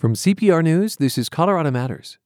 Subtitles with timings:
[0.00, 2.16] From CPR News, this is Colorado Matters.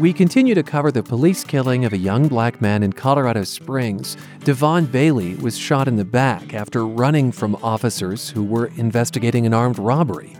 [0.00, 4.16] We continue to cover the police killing of a young black man in Colorado Springs.
[4.44, 9.52] Devon Bailey was shot in the back after running from officers who were investigating an
[9.52, 10.34] armed robbery.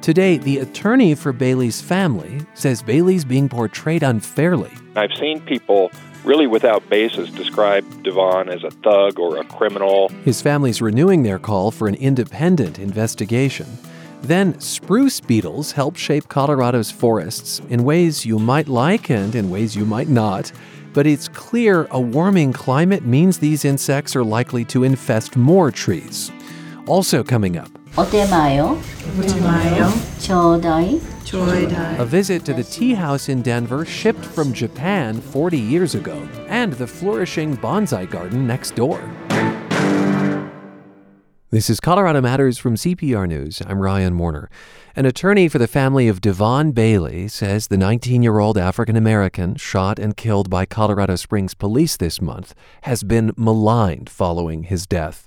[0.00, 4.70] Today, the attorney for Bailey's family says Bailey's being portrayed unfairly.
[4.94, 5.90] I've seen people
[6.25, 10.09] really without basis describe Devon as a thug or a criminal.
[10.23, 13.65] His family's renewing their call for an independent investigation.
[14.21, 19.75] Then, spruce beetles help shape Colorado's forests in ways you might like and in ways
[19.75, 20.51] you might not.
[20.93, 26.31] But it's clear a warming climate means these insects are likely to infest more trees.
[26.85, 28.77] Also coming up, 어때마요?
[29.17, 29.89] 어때마요?
[30.19, 30.99] 저다이?
[31.98, 36.16] a visit to the tea house in Denver shipped from Japan 40 years ago,
[36.46, 39.00] and the flourishing bonsai garden next door.
[41.50, 43.60] This is Colorado Matters from CPR News.
[43.66, 44.50] I'm Ryan Warner.
[44.94, 49.56] An attorney for the family of Devon Bailey says the 19 year old African American
[49.56, 55.26] shot and killed by Colorado Springs police this month has been maligned following his death.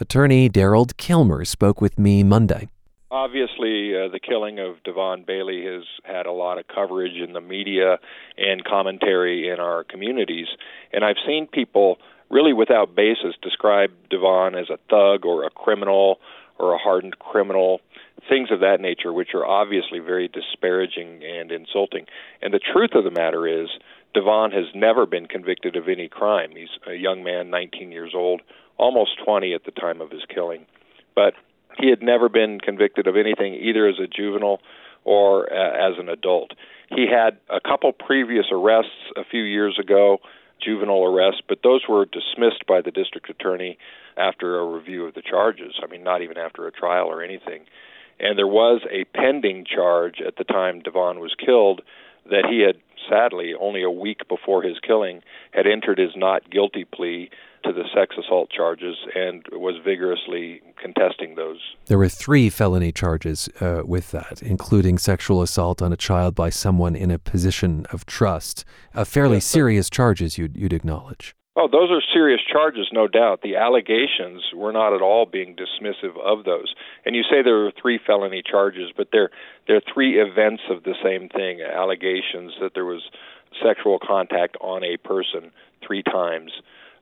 [0.00, 2.68] Attorney Darold Killmer spoke with me Monday.
[3.10, 7.40] Obviously, uh, the killing of Devon Bailey has had a lot of coverage in the
[7.40, 7.98] media
[8.36, 10.46] and commentary in our communities.
[10.92, 11.98] And I've seen people
[12.28, 16.20] really without basis describe Devon as a thug or a criminal
[16.58, 17.80] or a hardened criminal,
[18.28, 22.04] things of that nature, which are obviously very disparaging and insulting.
[22.42, 23.68] And the truth of the matter is,
[24.12, 26.50] Devon has never been convicted of any crime.
[26.54, 28.42] He's a young man, 19 years old,
[28.76, 30.66] almost 20 at the time of his killing.
[31.14, 31.34] But
[31.80, 34.60] he had never been convicted of anything, either as a juvenile
[35.04, 36.52] or uh, as an adult.
[36.90, 40.18] He had a couple previous arrests a few years ago
[40.62, 43.78] juvenile arrests, but those were dismissed by the district attorney
[44.16, 45.78] after a review of the charges.
[45.82, 47.62] I mean, not even after a trial or anything.
[48.20, 51.82] And there was a pending charge at the time Devon was killed
[52.28, 52.76] that he had
[53.08, 55.22] sadly only a week before his killing
[55.52, 57.30] had entered his not guilty plea
[57.64, 61.58] to the sex assault charges and was vigorously contesting those.
[61.86, 66.50] There were three felony charges uh, with that, including sexual assault on a child by
[66.50, 68.64] someone in a position of trust.
[68.94, 71.34] Uh, fairly yes, serious charges, you'd, you'd acknowledge.
[71.60, 73.42] Oh, those are serious charges, no doubt.
[73.42, 76.72] The allegations were not at all being dismissive of those.
[77.04, 79.30] And you say there were three felony charges, but they're
[79.66, 81.60] they're three events of the same thing.
[81.60, 83.02] Allegations that there was
[83.60, 85.50] sexual contact on a person
[85.84, 86.52] three times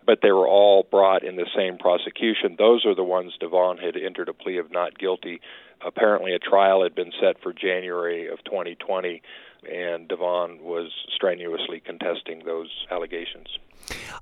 [0.06, 2.56] but they were all brought in the same prosecution.
[2.56, 5.40] Those are the ones Devon had entered a plea of not guilty.
[5.84, 9.20] Apparently, a trial had been set for January of 2020,
[9.70, 13.58] and Devon was strenuously contesting those allegations.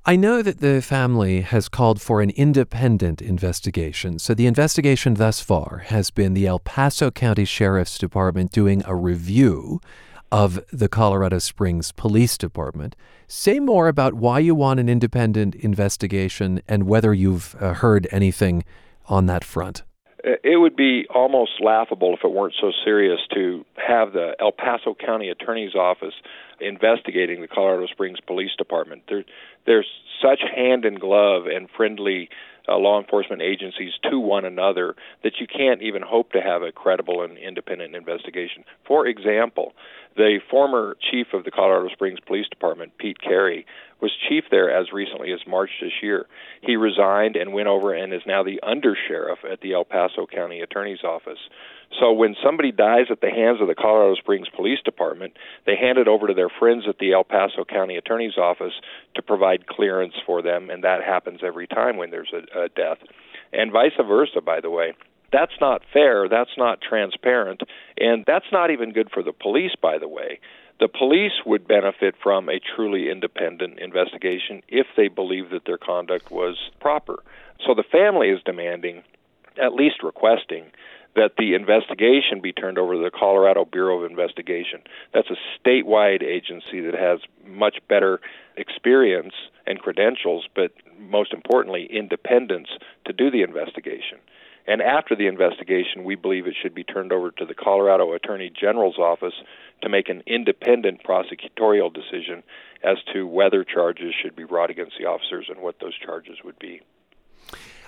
[0.04, 4.18] I know that the family has called for an independent investigation.
[4.18, 8.96] So, the investigation thus far has been the El Paso County Sheriff's Department doing a
[8.96, 9.80] review
[10.30, 12.96] of the Colorado Springs Police Department.
[13.26, 18.64] Say more about why you want an independent investigation and whether you've uh, heard anything
[19.06, 19.82] on that front.
[20.24, 24.94] It would be almost laughable if it weren't so serious to have the El Paso
[24.94, 26.14] County Attorney's Office
[26.60, 29.02] investigating the Colorado Springs Police Department.
[29.08, 29.24] There,
[29.66, 29.86] there's
[30.22, 32.30] such hand in glove and friendly
[32.68, 36.72] uh, law enforcement agencies to one another that you can't even hope to have a
[36.72, 38.64] credible and independent investigation.
[38.86, 39.72] For example,
[40.16, 43.66] the former chief of the Colorado Springs Police Department, Pete Carey,
[44.00, 46.26] was chief there as recently as March this year.
[46.62, 50.60] He resigned and went over and is now the undersheriff at the El Paso County
[50.60, 51.38] Attorney's Office.
[52.00, 55.34] So when somebody dies at the hands of the Colorado Springs Police Department,
[55.64, 58.72] they hand it over to their friends at the El Paso County Attorney's Office
[59.14, 62.98] to provide clearance for them, and that happens every time when there's a, a death.
[63.52, 64.94] And vice versa, by the way.
[65.32, 67.62] That's not fair, that's not transparent,
[67.98, 70.38] and that's not even good for the police, by the way.
[70.80, 76.30] The police would benefit from a truly independent investigation if they believe that their conduct
[76.30, 77.22] was proper.
[77.66, 79.02] So the family is demanding,
[79.60, 80.66] at least requesting,
[81.16, 84.82] that the investigation be turned over to the Colorado Bureau of Investigation.
[85.12, 88.20] That's a statewide agency that has much better
[88.56, 89.34] experience
[89.66, 92.68] and credentials, but most importantly, independence
[93.06, 94.18] to do the investigation.
[94.66, 98.50] And after the investigation, we believe it should be turned over to the Colorado Attorney
[98.50, 99.34] General's office
[99.82, 102.42] to make an independent prosecutorial decision
[102.82, 106.58] as to whether charges should be brought against the officers and what those charges would
[106.58, 106.80] be.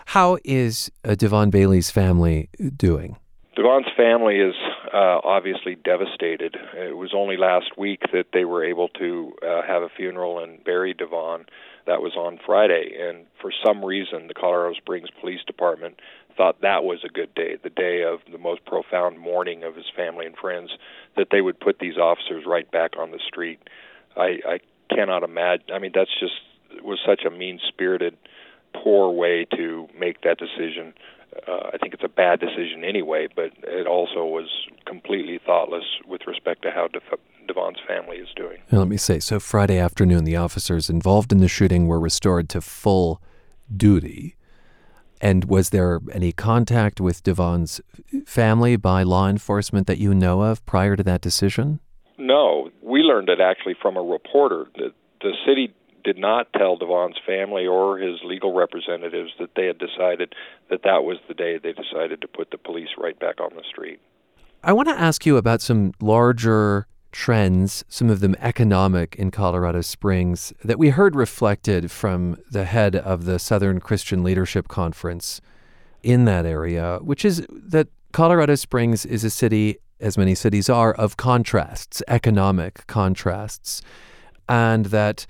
[0.06, 3.16] How is uh, Devon Bailey's family doing?
[3.56, 4.54] Devon's family is
[4.92, 6.56] uh, obviously devastated.
[6.74, 10.62] It was only last week that they were able to uh, have a funeral and
[10.62, 11.46] bury Devon.
[11.86, 16.00] That was on Friday, and for some reason, the Colorado Springs Police Department
[16.36, 19.86] thought that was a good day, the day of the most profound mourning of his
[19.96, 20.70] family and friends,
[21.16, 23.58] that they would put these officers right back on the street.
[24.16, 24.58] I, I
[24.94, 25.66] cannot imagine.
[25.72, 26.34] I mean, that's just
[26.82, 28.16] was such a mean-spirited,
[28.74, 30.94] poor way to make that decision.
[31.46, 34.48] Uh, I think it's a bad decision anyway, but it also was
[34.86, 38.58] completely thoughtless with respect to how Def- Devon's family is doing.
[38.70, 42.48] Now, let me say so Friday afternoon, the officers involved in the shooting were restored
[42.50, 43.20] to full
[43.74, 44.36] duty.
[45.20, 47.80] And was there any contact with Devon's
[48.26, 51.80] family by law enforcement that you know of prior to that decision?
[52.18, 52.70] No.
[52.82, 54.66] We learned it actually from a reporter.
[54.76, 54.92] that
[55.22, 55.74] the city
[56.06, 60.34] did not tell Devon's family or his legal representatives that they had decided
[60.70, 63.64] that that was the day they decided to put the police right back on the
[63.68, 63.98] street.
[64.62, 69.80] I want to ask you about some larger trends, some of them economic in Colorado
[69.80, 75.40] Springs, that we heard reflected from the head of the Southern Christian Leadership Conference
[76.04, 80.92] in that area, which is that Colorado Springs is a city, as many cities are,
[80.94, 83.82] of contrasts, economic contrasts,
[84.48, 85.26] and that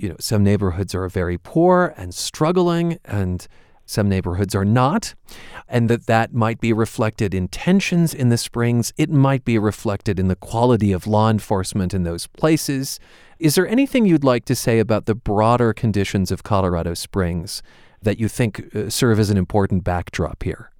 [0.00, 3.46] you know, some neighborhoods are very poor and struggling, and
[3.84, 5.14] some neighborhoods are not,
[5.68, 8.94] and that that might be reflected in tensions in the Springs.
[8.96, 12.98] It might be reflected in the quality of law enforcement in those places.
[13.38, 17.62] Is there anything you'd like to say about the broader conditions of Colorado Springs
[18.00, 20.70] that you think uh, serve as an important backdrop here?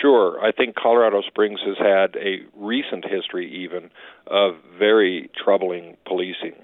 [0.00, 0.40] Sure.
[0.40, 3.90] I think Colorado Springs has had a recent history, even,
[4.26, 6.54] of very troubling policing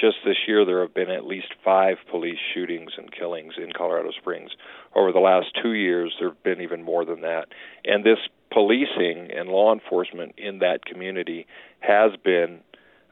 [0.00, 4.10] just this year there have been at least five police shootings and killings in Colorado
[4.12, 4.50] Springs.
[4.94, 7.48] Over the last two years, there have been even more than that.
[7.84, 8.18] And this
[8.52, 11.46] policing and law enforcement in that community
[11.80, 12.60] has been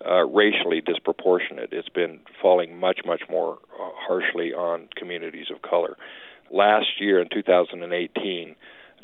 [0.04, 1.70] uh, racially disproportionate.
[1.72, 5.96] It's been falling much, much more uh, harshly on communities of color.
[6.50, 8.54] Last year, in 2018,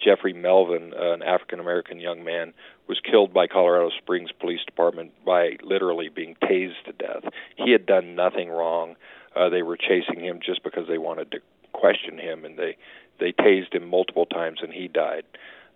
[0.02, 2.52] Jeffrey Melvin, uh, an African American young man,
[2.88, 7.24] was killed by Colorado Springs Police Department by literally being tased to death.
[7.56, 8.96] He had done nothing wrong.
[9.34, 11.38] Uh, they were chasing him just because they wanted to
[11.72, 12.76] question him, and they
[13.18, 15.24] they tased him multiple times, and he died.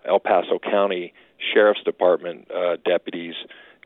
[0.05, 1.13] El Paso County
[1.53, 3.35] Sheriff's Department uh, deputies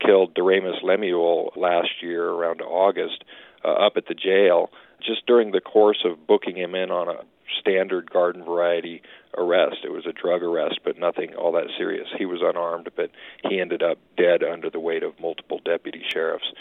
[0.04, 3.24] killed Doremus Lemuel last year around August
[3.64, 4.70] uh, up at the jail
[5.02, 7.22] just during the course of booking him in on a
[7.60, 9.02] standard garden variety
[9.36, 9.78] arrest.
[9.84, 12.08] It was a drug arrest, but nothing all that serious.
[12.16, 13.10] He was unarmed, but
[13.48, 16.52] he ended up dead under the weight of multiple deputy sheriffs.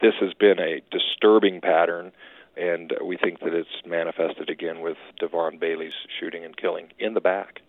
[0.00, 2.12] This has been a disturbing pattern,
[2.56, 7.20] and we think that it's manifested again with Devon Bailey's shooting and killing in the
[7.20, 7.60] back.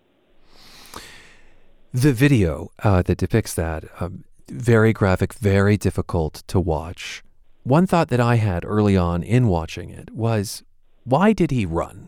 [1.94, 7.24] The video uh, that depicts that, um, very graphic, very difficult to watch.
[7.68, 10.64] One thought that I had early on in watching it was
[11.04, 12.08] why did he run?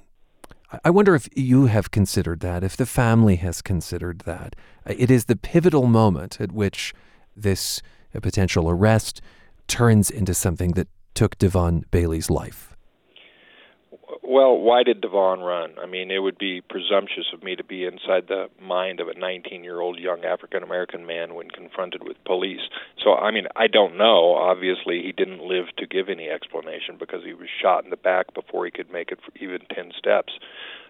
[0.86, 4.56] I wonder if you have considered that, if the family has considered that.
[4.88, 6.94] Uh, it is the pivotal moment at which
[7.36, 7.82] this
[8.16, 9.20] uh, potential arrest
[9.68, 12.78] turns into something that took Devon Bailey's life.
[14.24, 15.76] Well, why did Devon run?
[15.82, 19.18] I mean, it would be presumptuous of me to be inside the mind of a
[19.18, 22.62] 19 year old young African American man when confronted with police.
[23.04, 24.34] So, I mean, I don't know.
[24.36, 28.34] Obviously, he didn't live to give any explanation because he was shot in the back
[28.34, 30.34] before he could make it for even 10 steps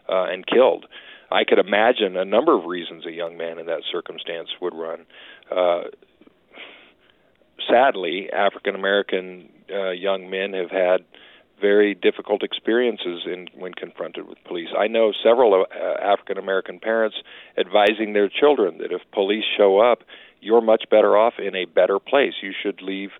[0.08, 0.86] uh, and killed.
[1.32, 5.06] I could imagine a number of reasons a young man in that circumstance would run.
[5.52, 5.84] Uh,
[7.70, 11.06] sadly, African American uh, young men have had
[11.60, 14.70] very difficult experiences in when confronted with police.
[14.78, 17.18] I know several uh, African American parents
[17.58, 20.04] advising their children that if police show up,
[20.42, 22.34] you're much better off in a better place.
[22.42, 23.12] You should leave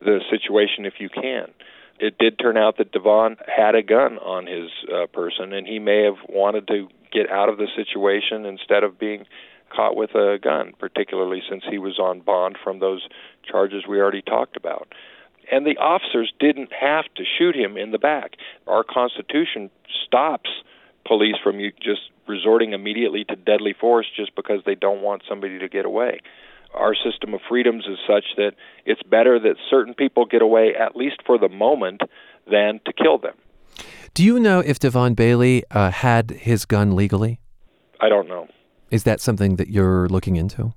[0.00, 1.48] the situation if you can.
[1.98, 5.78] It did turn out that Devon had a gun on his uh, person, and he
[5.78, 9.24] may have wanted to get out of the situation instead of being
[9.74, 13.06] caught with a gun, particularly since he was on bond from those
[13.50, 14.88] charges we already talked about
[15.50, 18.32] and the officers didn't have to shoot him in the back.
[18.66, 19.70] Our Constitution
[20.06, 20.50] stops
[21.06, 25.68] police from just resorting immediately to deadly force just because they don't want somebody to
[25.68, 26.20] get away.
[26.74, 28.52] Our system of freedoms is such that
[28.84, 32.02] it's better that certain people get away, at least for the moment,
[32.50, 33.34] than to kill them.
[34.14, 37.38] Do you know if Devon Bailey uh, had his gun legally?
[38.00, 38.48] I don't know.
[38.90, 40.72] Is that something that you're looking into?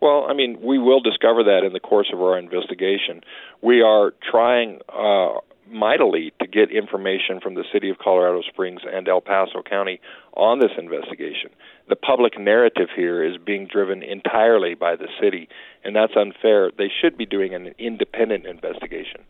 [0.00, 3.20] Well, I mean, we will discover that in the course of our investigation.
[3.62, 5.40] We are trying uh,
[5.70, 10.00] mightily to get information from the city of Colorado Springs and El Paso County
[10.34, 11.50] on this investigation.
[11.88, 15.48] The public narrative here is being driven entirely by the city,
[15.84, 16.70] and that's unfair.
[16.76, 19.22] They should be doing an independent investigation.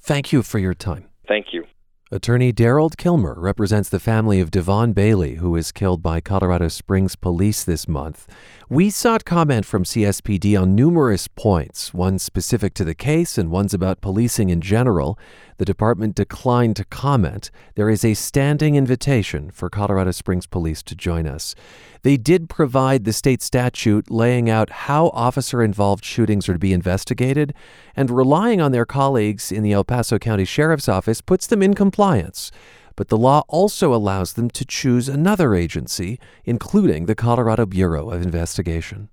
[0.00, 1.08] Thank you for your time.
[1.26, 1.64] Thank you.
[2.12, 7.16] Attorney Darold Killmer represents the family of Devon Bailey, who was killed by Colorado Springs
[7.16, 8.28] police this month.
[8.68, 13.74] We sought comment from CSPD on numerous points, one specific to the case and ones
[13.74, 15.18] about policing in general.
[15.58, 17.50] The department declined to comment.
[17.76, 21.54] There is a standing invitation for Colorado Springs Police to join us.
[22.02, 26.74] They did provide the state statute laying out how officer involved shootings are to be
[26.74, 27.54] investigated,
[27.94, 31.74] and relying on their colleagues in the El Paso County Sheriff's Office puts them in
[31.74, 32.50] compliance.
[32.94, 38.22] But the law also allows them to choose another agency, including the Colorado Bureau of
[38.22, 39.08] Investigation.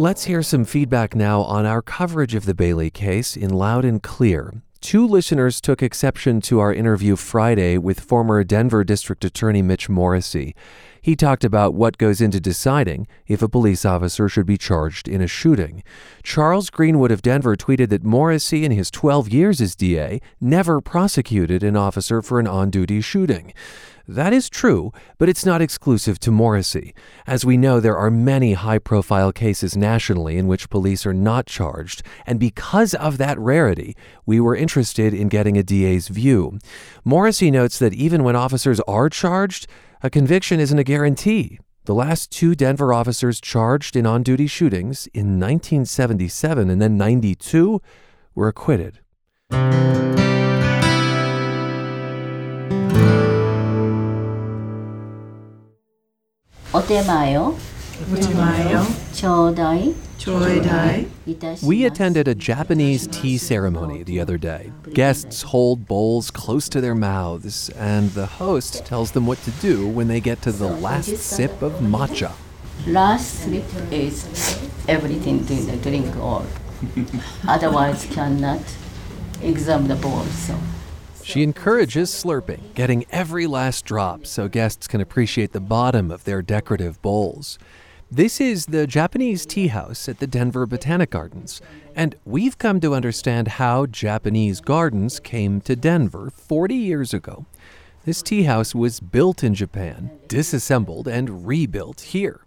[0.00, 4.00] Let's hear some feedback now on our coverage of the Bailey case in loud and
[4.00, 4.62] clear.
[4.80, 10.54] Two listeners took exception to our interview Friday with former Denver District Attorney Mitch Morrissey.
[11.02, 15.20] He talked about what goes into deciding if a police officer should be charged in
[15.20, 15.82] a shooting.
[16.22, 21.64] Charles Greenwood of Denver tweeted that Morrissey, in his 12 years as DA, never prosecuted
[21.64, 23.52] an officer for an on duty shooting.
[24.10, 26.94] That is true, but it's not exclusive to Morrissey.
[27.26, 31.44] As we know, there are many high profile cases nationally in which police are not
[31.44, 36.58] charged, and because of that rarity, we were interested in getting a DA's view.
[37.04, 39.66] Morrissey notes that even when officers are charged,
[40.02, 41.58] a conviction isn't a guarantee.
[41.84, 47.82] The last two Denver officers charged in on duty shootings in 1977 and then 92
[48.34, 49.00] were acquitted.
[61.62, 64.70] We attended a Japanese tea ceremony the other day.
[64.92, 69.88] Guests hold bowls close to their mouths, and the host tells them what to do
[69.88, 72.32] when they get to the last sip of matcha.
[72.86, 74.26] Last sip is
[74.86, 76.44] everything to the drink all.
[77.48, 78.62] Otherwise, cannot
[79.42, 80.24] examine the bowl.
[80.24, 80.54] So.
[81.28, 86.40] She encourages slurping, getting every last drop so guests can appreciate the bottom of their
[86.40, 87.58] decorative bowls.
[88.10, 91.60] This is the Japanese tea house at the Denver Botanic Gardens,
[91.94, 97.44] and we've come to understand how Japanese gardens came to Denver 40 years ago.
[98.06, 102.40] This tea house was built in Japan, disassembled, and rebuilt here.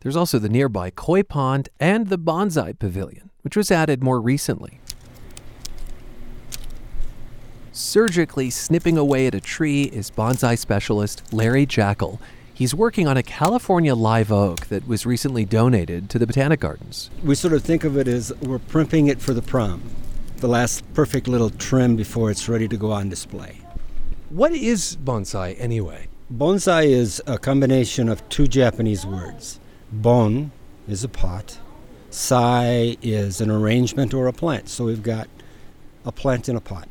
[0.00, 4.80] There's also the nearby koi pond and the bonsai pavilion, which was added more recently.
[7.76, 12.20] Surgically snipping away at a tree is bonsai specialist Larry Jackel.
[12.54, 17.10] He's working on a California live oak that was recently donated to the Botanic Gardens.
[17.24, 19.82] We sort of think of it as we're primping it for the prom,
[20.36, 23.58] the last perfect little trim before it's ready to go on display.
[24.30, 26.06] What is bonsai anyway?
[26.32, 29.58] Bonsai is a combination of two Japanese words.
[29.90, 30.52] Bon
[30.86, 31.58] is a pot,
[32.10, 34.68] sai is an arrangement or a plant.
[34.68, 35.26] So we've got
[36.04, 36.86] a plant in a pot.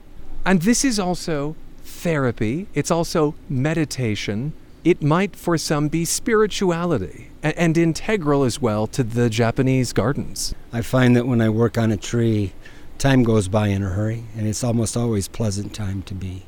[0.46, 4.54] And this is also therapy, it's also meditation.
[4.84, 10.54] It might, for some, be spirituality a- and integral as well to the Japanese gardens.
[10.74, 12.52] I find that when I work on a tree,
[12.98, 16.44] time goes by in a hurry, and it's almost always pleasant time to be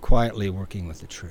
[0.00, 1.30] quietly working with the tree.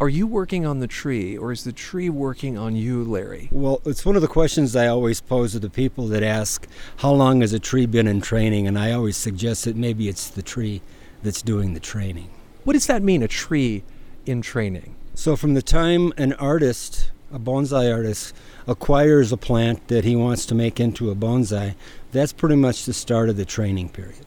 [0.00, 3.48] Are you working on the tree, or is the tree working on you, Larry?
[3.50, 6.66] Well, it's one of the questions I always pose to the people that ask,
[6.96, 8.66] How long has a tree been in training?
[8.66, 10.80] And I always suggest that maybe it's the tree
[11.22, 12.30] that's doing the training.
[12.64, 13.82] What does that mean, a tree
[14.26, 14.94] in training?
[15.14, 18.34] So, from the time an artist, a bonsai artist,
[18.66, 21.74] acquires a plant that he wants to make into a bonsai,
[22.12, 24.26] that's pretty much the start of the training period.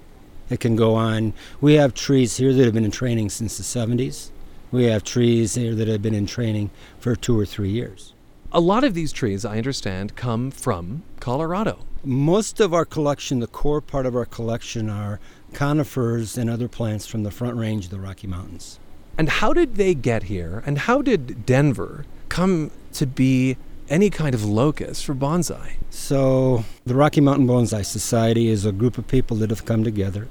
[0.50, 1.34] It can go on.
[1.62, 4.30] We have trees here that have been in training since the 70s.
[4.72, 6.70] We have trees here that have been in training
[7.00, 8.14] for two or three years.
[8.52, 11.80] A lot of these trees, I understand, come from Colorado.
[12.06, 15.22] Most of our collection, the core part of our collection, are
[15.54, 18.78] conifers and other plants from the front range of the Rocky Mountains.
[19.18, 20.64] And how did they get here?
[20.66, 23.56] And how did Denver come to be
[23.88, 25.76] any kind of locus for bonsai?
[25.92, 30.28] So, the Rocky Mountain Bonsai Society is a group of people that have come together.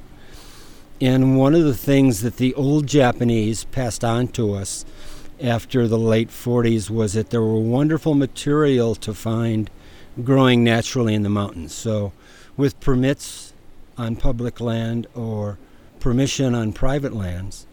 [1.00, 4.84] And one of the things that the old Japanese passed on to us
[5.40, 9.70] after the late 40s was that there were wonderful material to find
[10.24, 11.74] growing naturally in the mountains.
[11.74, 12.12] So,
[12.56, 13.52] with permits
[13.96, 15.58] on public land or
[16.00, 17.66] permission on private lands,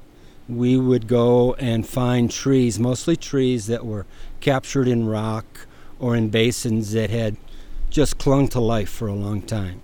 [0.48, 4.06] we would go and find trees, mostly trees that were
[4.40, 5.68] captured in rock
[6.00, 7.38] or in basins that had
[7.90, 9.82] just clung to life for a long time.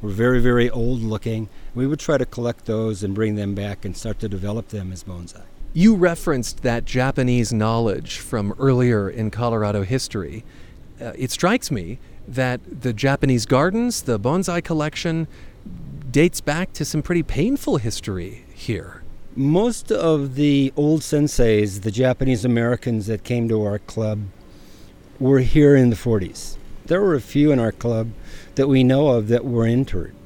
[0.00, 1.48] Were very, very old looking.
[1.74, 4.92] We would try to collect those and bring them back and start to develop them
[4.92, 5.42] as bonsai.
[5.72, 10.44] You referenced that Japanese knowledge from earlier in Colorado history.
[11.00, 15.26] Uh, it strikes me that the Japanese gardens, the bonsai collection,
[16.10, 19.02] dates back to some pretty painful history here.
[19.34, 24.20] Most of the old senseis, the Japanese Americans that came to our club,
[25.18, 26.56] were here in the 40s.
[26.86, 28.10] There were a few in our club
[28.56, 30.16] that we know of that were interned.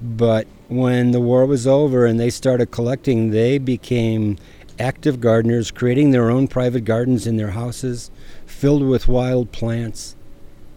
[0.00, 4.38] But when the war was over and they started collecting, they became
[4.78, 8.10] active gardeners, creating their own private gardens in their houses,
[8.54, 10.16] filled with wild plants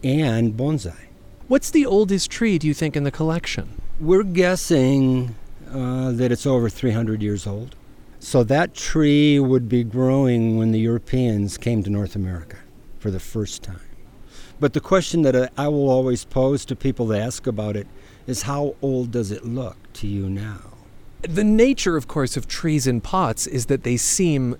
[0.03, 1.05] and bonsai.
[1.47, 3.81] What's the oldest tree, do you think, in the collection?
[4.01, 5.35] We're guessing
[5.71, 7.75] uh, that it's over 300 years old.
[8.19, 12.57] So that tree would be growing when the Europeans came to North America
[12.99, 13.79] for the first time.
[14.59, 17.87] But the question that I will always pose to people that ask about it
[18.25, 20.61] is how old does it look to you now?
[21.21, 24.57] The nature, of course, of trees in pots is that they seem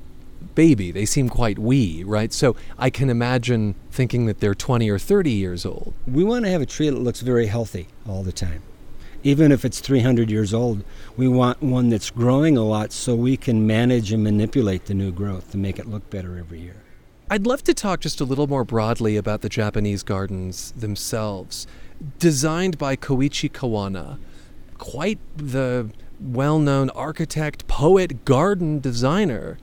[0.55, 0.91] baby.
[0.91, 2.33] They seem quite wee, right?
[2.33, 5.93] So I can imagine thinking that they're 20 or 30 years old.
[6.07, 8.61] We want to have a tree that looks very healthy all the time.
[9.23, 10.83] Even if it's 300 years old,
[11.15, 15.11] we want one that's growing a lot so we can manage and manipulate the new
[15.11, 16.83] growth to make it look better every year.
[17.29, 21.67] I'd love to talk just a little more broadly about the Japanese gardens themselves.
[22.19, 24.17] Designed by Koichi Kawana,
[24.77, 25.89] quite the
[26.19, 29.57] well known architect, poet, garden designer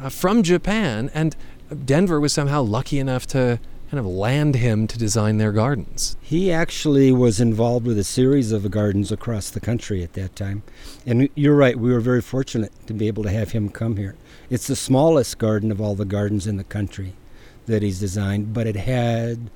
[0.00, 1.36] uh, from Japan, and
[1.84, 3.58] Denver was somehow lucky enough to
[3.90, 6.16] kind of land him to design their gardens.
[6.20, 10.64] He actually was involved with a series of gardens across the country at that time.
[11.06, 14.16] And you're right, we were very fortunate to be able to have him come here.
[14.50, 17.14] It's the smallest garden of all the gardens in the country
[17.66, 19.50] that he's designed, but it had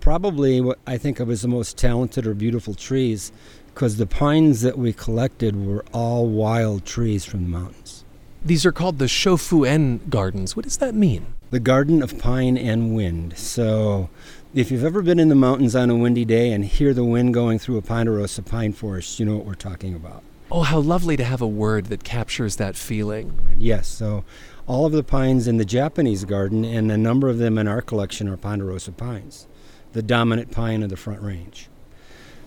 [0.00, 3.32] probably what I think of as the most talented or beautiful trees
[3.66, 8.03] because the pines that we collected were all wild trees from the mountains.
[8.44, 10.54] These are called the Shofuen gardens.
[10.54, 11.26] What does that mean?
[11.50, 13.38] The garden of pine and wind.
[13.38, 14.10] So,
[14.52, 17.32] if you've ever been in the mountains on a windy day and hear the wind
[17.32, 20.22] going through a ponderosa pine forest, you know what we're talking about.
[20.50, 23.56] Oh, how lovely to have a word that captures that feeling.
[23.58, 24.24] Yes, so
[24.66, 27.80] all of the pines in the Japanese garden and a number of them in our
[27.80, 29.46] collection are ponderosa pines,
[29.94, 31.70] the dominant pine of the Front Range.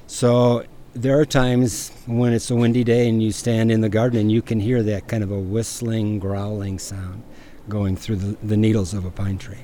[0.06, 0.64] So
[1.02, 4.32] there are times when it's a windy day and you stand in the garden and
[4.32, 7.24] you can hear that kind of a whistling, growling sound
[7.70, 9.60] going through the, the needles of a pine tree.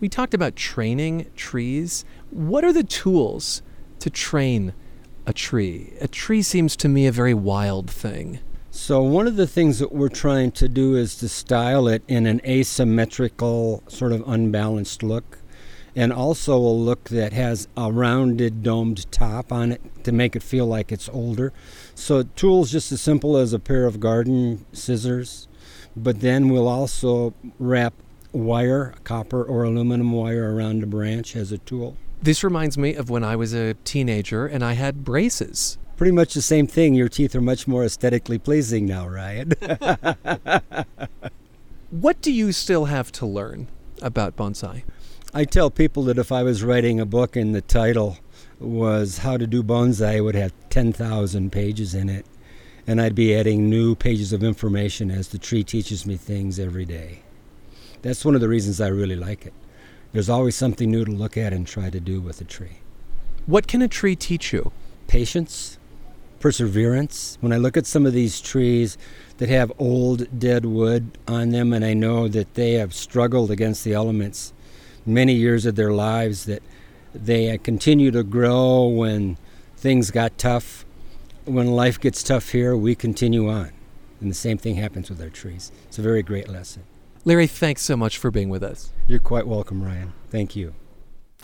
[0.00, 2.04] We talked about training trees.
[2.30, 3.62] What are the tools
[3.98, 4.74] to train
[5.26, 5.94] a tree?
[6.00, 8.38] A tree seems to me a very wild thing.
[8.70, 12.26] So, one of the things that we're trying to do is to style it in
[12.26, 15.38] an asymmetrical, sort of unbalanced look,
[15.96, 20.42] and also a look that has a rounded, domed top on it to make it
[20.42, 21.52] feel like it's older.
[21.94, 25.48] So, tools just as simple as a pair of garden scissors,
[25.96, 27.94] but then we'll also wrap
[28.32, 31.96] wire, copper or aluminum wire around a branch as a tool.
[32.20, 35.78] This reminds me of when I was a teenager and I had braces.
[35.96, 36.94] Pretty much the same thing.
[36.94, 39.52] Your teeth are much more aesthetically pleasing now, Ryan.
[41.90, 43.68] what do you still have to learn
[44.02, 44.82] about bonsai?
[45.36, 48.18] I tell people that if I was writing a book and the title
[48.60, 52.24] was How to Do Bonsai, it would have 10,000 pages in it.
[52.86, 56.84] And I'd be adding new pages of information as the tree teaches me things every
[56.84, 57.22] day.
[58.02, 59.52] That's one of the reasons I really like it.
[60.12, 62.78] There's always something new to look at and try to do with a tree.
[63.46, 64.70] What can a tree teach you?
[65.08, 65.78] Patience,
[66.38, 67.38] perseverance.
[67.40, 68.96] When I look at some of these trees
[69.38, 73.82] that have old dead wood on them, and I know that they have struggled against
[73.82, 74.52] the elements
[75.06, 76.62] many years of their lives, that
[77.14, 79.38] they uh, continue to grow when
[79.76, 80.84] things got tough.
[81.44, 83.72] When life gets tough here, we continue on.
[84.20, 85.70] And the same thing happens with our trees.
[85.88, 86.84] It's a very great lesson.
[87.24, 88.92] Larry, thanks so much for being with us.
[89.06, 90.12] You're quite welcome, Ryan.
[90.30, 90.74] Thank you.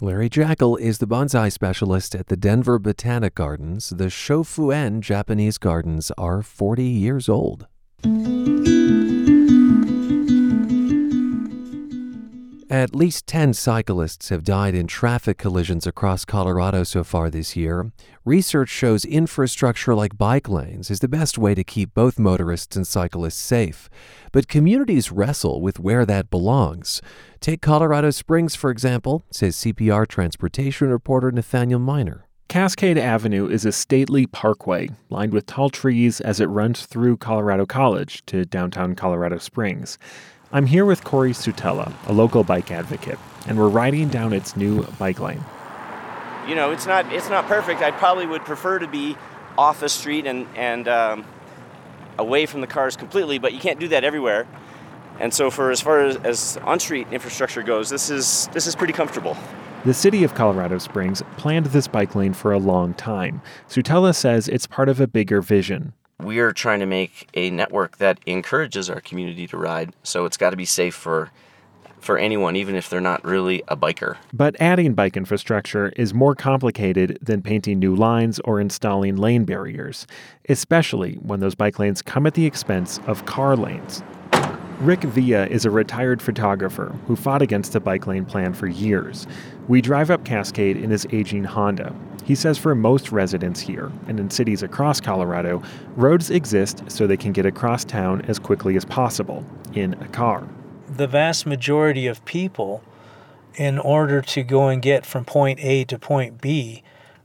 [0.03, 3.91] Larry Jackel is the bonsai specialist at the Denver Botanic Gardens.
[3.91, 7.67] The Shofuen Japanese gardens are 40 years old.
[12.71, 17.91] At least 10 cyclists have died in traffic collisions across Colorado so far this year.
[18.25, 22.87] Research shows infrastructure like bike lanes is the best way to keep both motorists and
[22.87, 23.91] cyclists safe.
[24.31, 27.03] But communities wrestle with where that belongs.
[27.41, 32.29] Take Colorado Springs, for example, says CPR transportation reporter Nathaniel Minor.
[32.47, 37.67] Cascade Avenue is a stately parkway lined with tall trees as it runs through Colorado
[37.67, 39.99] College to downtown Colorado Springs.
[40.53, 44.83] I'm here with Corey Sutella, a local bike advocate, and we're riding down its new
[44.99, 45.45] bike lane.
[46.49, 47.83] You know, it's not it's not perfect.
[47.83, 49.17] I probably would prefer to be
[49.57, 51.25] off the street and and um,
[52.19, 54.49] away from the cars completely, but you can't do that everywhere.
[55.21, 58.93] And so, for as far as, as on-street infrastructure goes, this is this is pretty
[58.93, 59.37] comfortable.
[59.85, 63.41] The city of Colorado Springs planned this bike lane for a long time.
[63.69, 65.93] Sutella says it's part of a bigger vision.
[66.23, 70.37] We are trying to make a network that encourages our community to ride, so it's
[70.37, 71.31] got to be safe for
[72.01, 74.17] for anyone, even if they're not really a biker.
[74.33, 80.07] But adding bike infrastructure is more complicated than painting new lines or installing lane barriers,
[80.49, 84.03] especially when those bike lanes come at the expense of car lanes.
[84.81, 89.27] Rick Villa is a retired photographer who fought against the bike lane plan for years.
[89.71, 91.95] We drive up Cascade in his aging Honda.
[92.25, 95.63] He says for most residents here and in cities across Colorado,
[95.95, 100.43] roads exist so they can get across town as quickly as possible in a car.
[100.89, 102.83] The vast majority of people,
[103.55, 106.83] in order to go and get from point A to point B,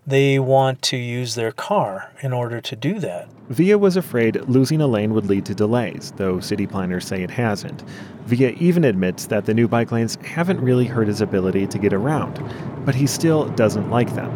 [0.08, 3.28] they want to use their car in order to do that.
[3.50, 7.32] Villa was afraid losing a lane would lead to delays, though city planners say it
[7.32, 7.84] hasn't.
[8.26, 11.94] Villa even admits that the new bike lanes haven't really hurt his ability to get
[11.94, 12.44] around,
[12.86, 14.32] but he still doesn't like them.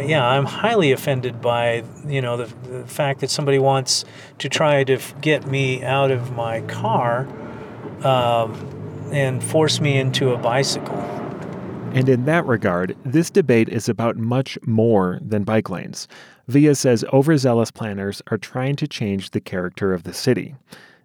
[0.00, 4.04] Yeah, I'm highly offended by you know the, the fact that somebody wants
[4.38, 7.26] to try to get me out of my car
[8.04, 8.54] um,
[9.12, 10.96] and force me into a bicycle.
[11.98, 16.06] And in that regard, this debate is about much more than bike lanes.
[16.46, 20.54] Villa says overzealous planners are trying to change the character of the city.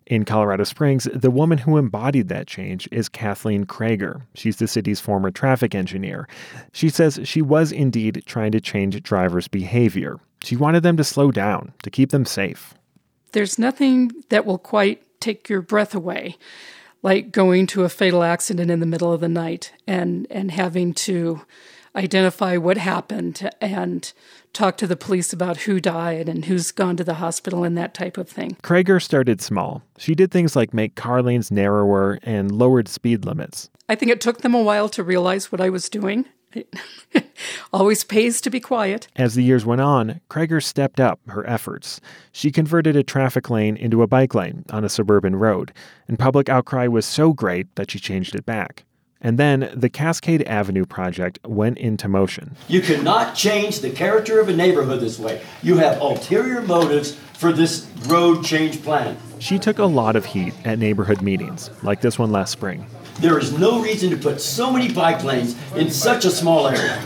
[0.05, 4.21] In Colorado Springs, the woman who embodied that change is Kathleen Krager.
[4.35, 6.27] She's the city's former traffic engineer.
[6.73, 10.19] She says she was indeed trying to change drivers' behavior.
[10.43, 12.75] She wanted them to slow down, to keep them safe.
[13.31, 16.37] There's nothing that will quite take your breath away
[17.03, 20.93] like going to a fatal accident in the middle of the night and and having
[20.93, 21.41] to
[21.95, 24.13] identify what happened and
[24.51, 27.93] talk to the police about who died and who's gone to the hospital and that
[27.93, 28.57] type of thing.
[28.63, 29.83] Krager started small.
[29.97, 33.69] She did things like make car lanes narrower and lowered speed limits.
[33.89, 36.25] I think it took them a while to realize what I was doing.
[37.35, 37.39] It
[37.73, 39.07] always pays to be quiet.
[39.15, 41.99] As the years went on, Krager stepped up her efforts.
[42.31, 45.73] She converted a traffic lane into a bike lane on a suburban road,
[46.07, 48.85] and public outcry was so great that she changed it back.
[49.23, 52.57] And then the Cascade Avenue project went into motion.
[52.67, 55.41] You cannot change the character of a neighborhood this way.
[55.61, 59.17] You have ulterior motives for this road change plan.
[59.39, 62.85] She took a lot of heat at neighborhood meetings, like this one last spring.
[63.19, 67.01] There is no reason to put so many bike lanes in such a small area.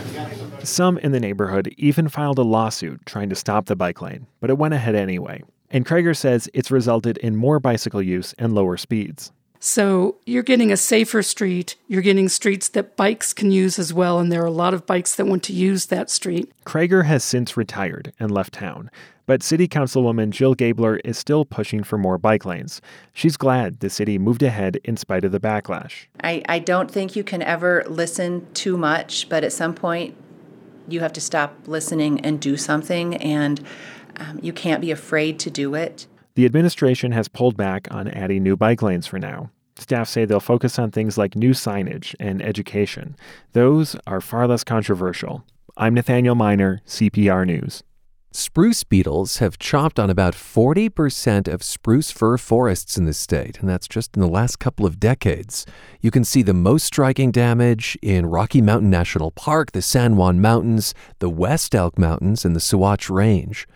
[0.64, 4.50] Some in the neighborhood even filed a lawsuit trying to stop the bike lane, but
[4.50, 5.42] it went ahead anyway.
[5.70, 9.32] And Krager says it's resulted in more bicycle use and lower speeds.
[9.60, 11.76] So you're getting a safer street.
[11.88, 14.86] You're getting streets that bikes can use as well, and there are a lot of
[14.86, 16.50] bikes that want to use that street.
[16.64, 18.90] Krager has since retired and left town,
[19.28, 22.80] but City Councilwoman Jill Gaebler is still pushing for more bike lanes.
[23.12, 26.06] She's glad the city moved ahead in spite of the backlash.
[26.24, 30.16] I, I don't think you can ever listen too much, but at some point,
[30.88, 33.62] you have to stop listening and do something, and
[34.16, 36.06] um, you can't be afraid to do it.
[36.34, 39.50] The administration has pulled back on adding new bike lanes for now.
[39.76, 43.14] Staff say they'll focus on things like new signage and education.
[43.52, 45.44] Those are far less controversial.
[45.76, 47.82] I'm Nathaniel Minor, CPR News.
[48.30, 53.66] Spruce beetles have chopped on about 40% of spruce fir forests in the state, and
[53.66, 55.64] that's just in the last couple of decades.
[56.02, 60.42] You can see the most striking damage in Rocky Mountain National Park, the San Juan
[60.42, 63.66] Mountains, the West Elk Mountains, and the Sawatch Range.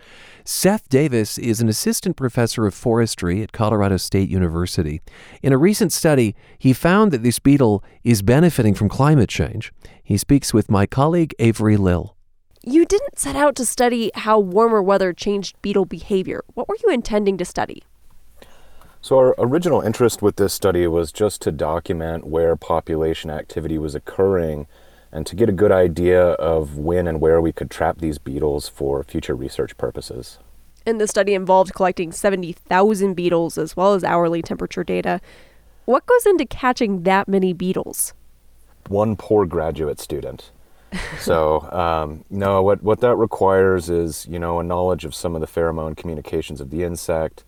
[0.45, 5.01] Seth Davis is an assistant professor of forestry at Colorado State University.
[5.41, 9.73] In a recent study, he found that this beetle is benefiting from climate change.
[10.03, 12.12] He speaks with my colleague Avery Lill.
[12.65, 16.45] You didn't set out to study how warmer weather changed beetle behavior.
[16.53, 17.83] What were you intending to study?
[19.01, 23.95] So, our original interest with this study was just to document where population activity was
[23.95, 24.67] occurring
[25.11, 28.69] and to get a good idea of when and where we could trap these beetles
[28.69, 30.39] for future research purposes.
[30.85, 35.19] And the study involved collecting 70,000 beetles as well as hourly temperature data.
[35.83, 38.13] What goes into catching that many beetles?
[38.87, 40.51] One poor graduate student.
[41.19, 45.41] So, um, no, what, what that requires is, you know, a knowledge of some of
[45.41, 47.43] the pheromone communications of the insect.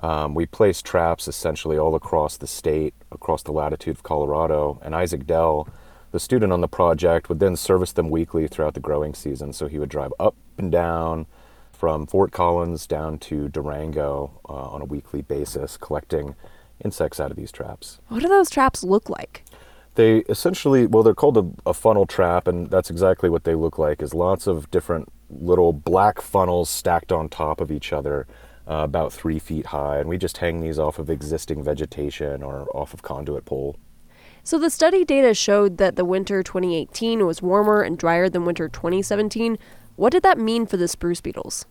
[0.00, 4.94] Um, we place traps essentially all across the state, across the latitude of Colorado, and
[4.94, 5.68] Isaac Dell
[6.14, 9.52] the student on the project would then service them weekly throughout the growing season.
[9.52, 11.26] So he would drive up and down
[11.72, 16.36] from Fort Collins down to Durango uh, on a weekly basis, collecting
[16.84, 17.98] insects out of these traps.
[18.08, 19.42] What do those traps look like?
[19.94, 23.78] They essentially, well, they're called a, a funnel trap, and that's exactly what they look
[23.78, 24.02] like.
[24.02, 28.26] Is lots of different little black funnels stacked on top of each other,
[28.68, 32.66] uh, about three feet high, and we just hang these off of existing vegetation or
[32.74, 33.76] off of conduit pole.
[34.42, 38.68] So the study data showed that the winter 2018 was warmer and drier than winter
[38.68, 39.58] 2017.
[39.96, 41.66] What did that mean for the spruce beetles?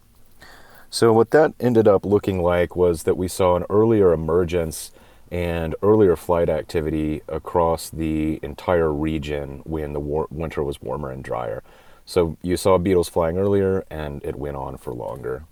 [0.90, 4.92] So, what that ended up looking like was that we saw an earlier emergence
[5.34, 11.24] and earlier flight activity across the entire region when the war- winter was warmer and
[11.24, 11.64] drier.
[12.06, 15.46] So, you saw beetles flying earlier and it went on for longer.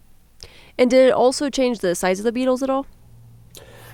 [0.78, 2.86] And did it also change the size of the beetles at all?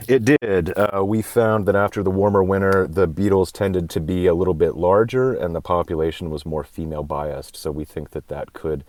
[0.10, 0.78] It did.
[0.78, 4.54] Uh, we found that after the warmer winter, the beetles tended to be a little
[4.54, 7.56] bit larger and the population was more female biased.
[7.56, 8.84] So we think that that could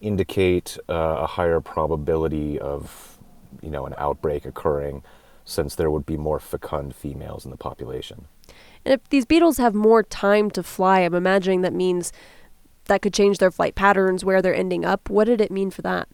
[0.00, 3.18] indicate uh, a higher probability of,
[3.60, 5.02] you know, an outbreak occurring
[5.44, 8.26] since there would be more fecund females in the population.
[8.84, 12.12] And if these beetles have more time to fly, I'm imagining that means
[12.86, 15.08] that could change their flight patterns, where they're ending up.
[15.08, 16.08] What did it mean for that?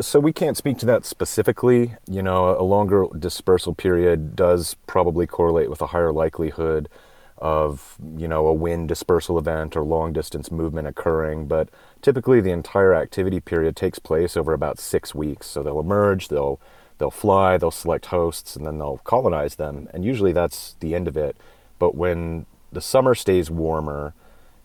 [0.00, 1.94] So we can't speak to that specifically.
[2.10, 6.88] You know, a longer dispersal period does probably correlate with a higher likelihood
[7.36, 11.68] of, you know, a wind dispersal event or long distance movement occurring, but
[12.02, 15.46] typically the entire activity period takes place over about 6 weeks.
[15.46, 16.60] So they'll emerge, they'll
[16.98, 21.08] they'll fly, they'll select hosts and then they'll colonize them, and usually that's the end
[21.08, 21.36] of it.
[21.78, 24.14] But when the summer stays warmer,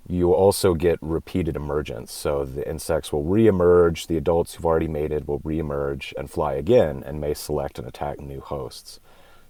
[0.07, 2.11] you also get repeated emergence.
[2.11, 7.03] So the insects will reemerge, the adults who've already mated will reemerge and fly again
[7.05, 8.99] and may select and attack new hosts.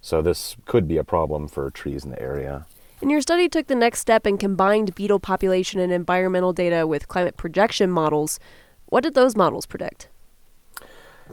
[0.01, 2.65] So this could be a problem for trees in the area.
[3.01, 7.07] And your study took the next step and combined beetle population and environmental data with
[7.07, 8.39] climate projection models.
[8.85, 10.09] What did those models predict?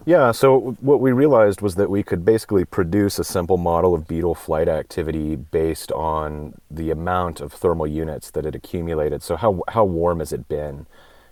[0.07, 4.09] Yeah, so what we realized was that we could basically produce a simple model of
[4.09, 9.23] beetle flight activity based on the amount of thermal units that it accumulated.
[9.23, 10.87] So how how warm has it been,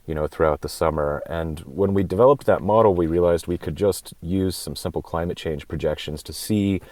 [0.07, 1.23] you know, throughout the summer?
[1.27, 5.39] And when we developed that model, we realized we could just use some simple climate
[5.39, 6.83] change projections to see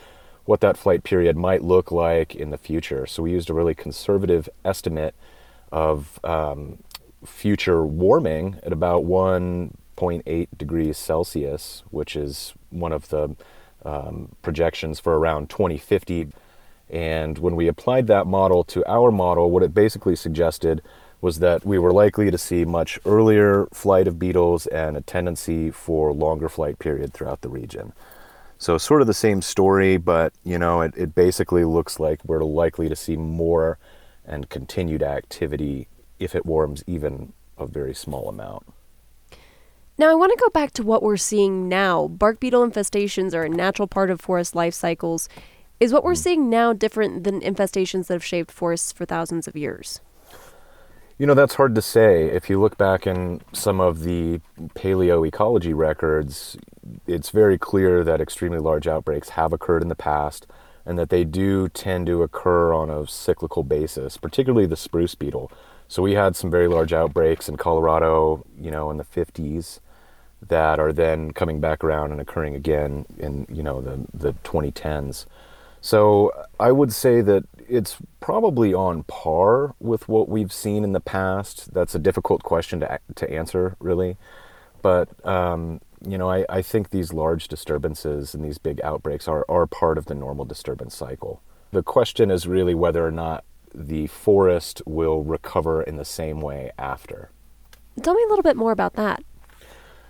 [0.47, 3.05] what that flight period might look like in the future.
[3.07, 5.15] So we used a really conservative estimate
[5.71, 6.79] of um,
[7.25, 13.37] future warming at about one 0.8 degrees Celsius, which is one of the
[13.85, 16.29] um, projections for around 2050.
[16.91, 20.83] And when we applied that model to our model, what it basically suggested
[21.21, 25.71] was that we were likely to see much earlier flight of beetles and a tendency
[25.71, 27.93] for longer flight period throughout the region.
[28.59, 32.45] So sort of the same story, but you know, it, it basically looks like we're
[32.45, 33.79] likely to see more
[34.25, 38.67] and continued activity if it warms even a very small amount.
[39.99, 42.07] Now, I want to go back to what we're seeing now.
[42.09, 45.27] Bark beetle infestations are a natural part of forest life cycles.
[45.81, 46.19] Is what we're mm.
[46.19, 50.01] seeing now different than infestations that have shaped forests for thousands of years?
[51.17, 52.27] You know, that's hard to say.
[52.27, 54.43] If you look back in some of the
[54.75, 56.59] paleoecology records,
[57.07, 60.47] it's very clear that extremely large outbreaks have occurred in the past
[60.85, 65.51] and that they do tend to occur on a cyclical basis, particularly the spruce beetle.
[65.89, 69.81] So we had some very large outbreaks in Colorado, you know, in the 50s
[70.43, 75.27] that are then coming back around and occurring again in you know the the 2010s.
[75.81, 81.01] So I would say that it's probably on par with what we've seen in the
[81.01, 81.73] past.
[81.73, 84.17] That's a difficult question to to answer, really,
[84.83, 89.45] but um, you know I, I think these large disturbances and these big outbreaks are
[89.49, 91.43] are part of the normal disturbance cycle.
[91.73, 93.45] The question is really whether or not
[93.75, 97.31] the forest will recover in the same way after.
[98.03, 99.23] Tell me a little bit more about that.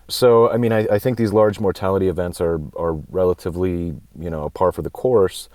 [0.08, 4.48] So, I mean, I, I, think these large mortality events are, are relatively, you know,
[4.50, 5.48] par for the course.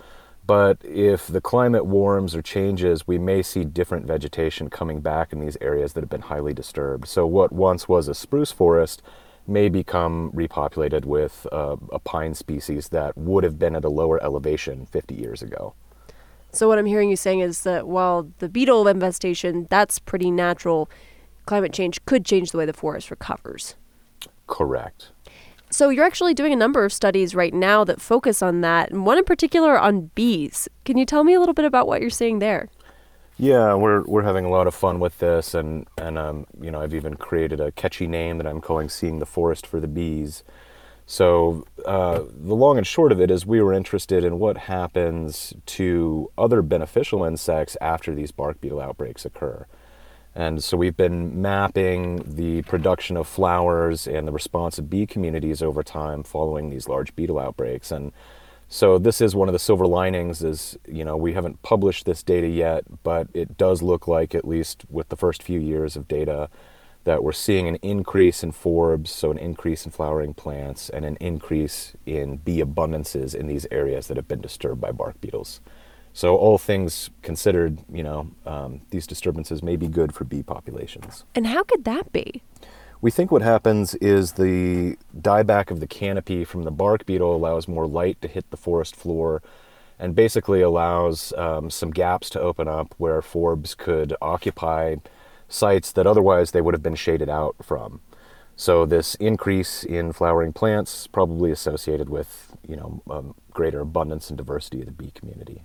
[0.46, 5.40] But if the climate warms or changes, we may see different vegetation coming back in
[5.40, 7.06] these areas that have been highly disturbed.
[7.08, 9.02] So, what once was a spruce forest
[9.46, 14.22] may become repopulated with uh, a pine species that would have been at a lower
[14.22, 15.74] elevation 50 years ago.
[16.50, 20.90] So, what I'm hearing you saying is that while the beetle infestation, that's pretty natural,
[21.46, 23.76] climate change could change the way the forest recovers.
[24.46, 25.10] Correct.
[25.70, 29.06] So you're actually doing a number of studies right now that focus on that, and
[29.06, 30.68] one in particular on bees.
[30.84, 32.68] Can you tell me a little bit about what you're seeing there?
[33.38, 36.82] Yeah, we're we're having a lot of fun with this, and and um, you know
[36.82, 40.44] I've even created a catchy name that I'm calling "Seeing the Forest for the Bees."
[41.06, 45.52] So uh, the long and short of it is, we were interested in what happens
[45.66, 49.66] to other beneficial insects after these bark beetle outbreaks occur.
[50.34, 55.62] And so we've been mapping the production of flowers and the response of bee communities
[55.62, 57.90] over time following these large beetle outbreaks.
[57.92, 58.12] And
[58.68, 62.22] so this is one of the silver linings is, you know, we haven't published this
[62.22, 66.08] data yet, but it does look like at least with the first few years of
[66.08, 66.48] data
[67.04, 71.16] that we're seeing an increase in forbs, so an increase in flowering plants and an
[71.20, 75.60] increase in bee abundances in these areas that have been disturbed by bark beetles.
[76.14, 81.24] So all things considered, you know, um, these disturbances may be good for bee populations.
[81.34, 82.42] And how could that be?
[83.00, 87.66] We think what happens is the dieback of the canopy from the bark beetle allows
[87.66, 89.42] more light to hit the forest floor
[89.98, 94.96] and basically allows um, some gaps to open up where forbs could occupy
[95.48, 98.00] sites that otherwise they would have been shaded out from.
[98.54, 104.36] So this increase in flowering plants probably associated with, you know, um, greater abundance and
[104.36, 105.64] diversity of the bee community.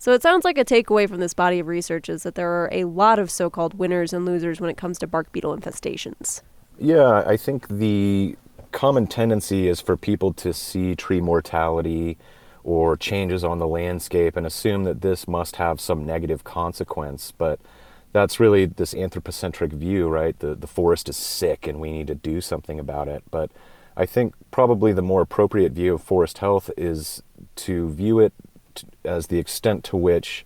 [0.00, 2.70] So it sounds like a takeaway from this body of research is that there are
[2.72, 6.40] a lot of so-called winners and losers when it comes to bark beetle infestations.
[6.78, 8.34] Yeah, I think the
[8.72, 12.16] common tendency is for people to see tree mortality
[12.64, 17.60] or changes on the landscape and assume that this must have some negative consequence, but
[18.12, 20.38] that's really this anthropocentric view, right?
[20.38, 23.22] The the forest is sick and we need to do something about it.
[23.30, 23.50] But
[23.98, 27.22] I think probably the more appropriate view of forest health is
[27.56, 28.32] to view it
[28.74, 30.44] t- as the extent to which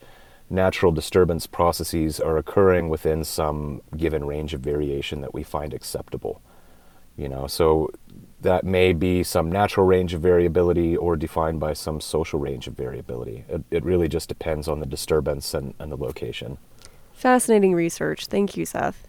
[0.50, 6.42] natural disturbance processes are occurring within some given range of variation that we find acceptable.
[7.16, 7.90] You know, so
[8.40, 12.74] that may be some natural range of variability or defined by some social range of
[12.74, 13.44] variability.
[13.48, 16.58] It, it really just depends on the disturbance and, and the location.
[17.12, 18.26] Fascinating research.
[18.26, 19.06] Thank you, Seth.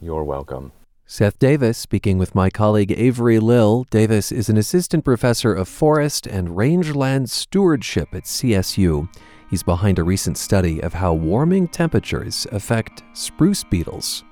[0.00, 0.72] You're welcome.
[1.08, 3.86] Seth Davis speaking with my colleague Avery Lill.
[3.90, 9.08] Davis is an assistant professor of forest and rangeland stewardship at CSU.
[9.48, 14.24] He's behind a recent study of how warming temperatures affect spruce beetles.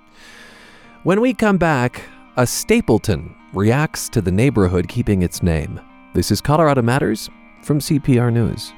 [1.05, 2.03] When we come back,
[2.37, 5.81] a Stapleton reacts to the neighborhood keeping its name.
[6.13, 7.31] This is Colorado Matters
[7.63, 8.73] from CPR News.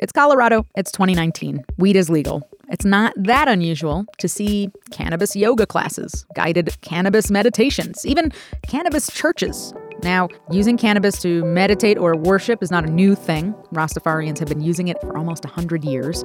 [0.00, 0.64] It's Colorado.
[0.76, 1.64] It's 2019.
[1.76, 2.48] Weed is legal.
[2.68, 8.30] It's not that unusual to see cannabis yoga classes, guided cannabis meditations, even
[8.68, 9.74] cannabis churches.
[10.04, 13.54] Now, using cannabis to meditate or worship is not a new thing.
[13.72, 16.22] Rastafarians have been using it for almost 100 years.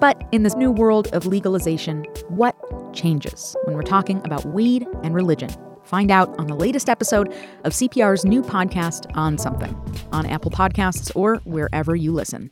[0.00, 2.56] But in this new world of legalization, what
[2.92, 5.50] changes when we're talking about weed and religion?
[5.84, 7.32] Find out on the latest episode
[7.62, 9.76] of CPR's new podcast, On Something,
[10.10, 12.50] on Apple Podcasts or wherever you listen.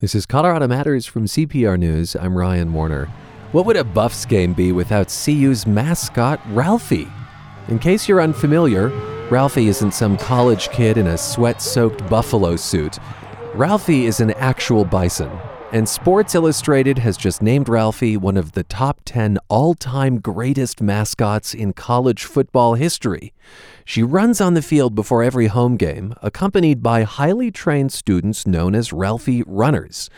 [0.00, 2.14] This is Colorado Matters from CPR News.
[2.14, 3.06] I'm Ryan Warner.
[3.50, 7.08] What would a Buffs game be without CU's mascot, Ralphie?
[7.66, 8.90] In case you're unfamiliar,
[9.28, 13.00] Ralphie isn't some college kid in a sweat soaked buffalo suit.
[13.54, 15.36] Ralphie is an actual bison,
[15.70, 20.80] and Sports Illustrated has just named Ralphie one of the top 10 all time greatest
[20.80, 23.34] mascots in college football history.
[23.84, 28.74] She runs on the field before every home game, accompanied by highly trained students known
[28.74, 30.08] as Ralphie Runners.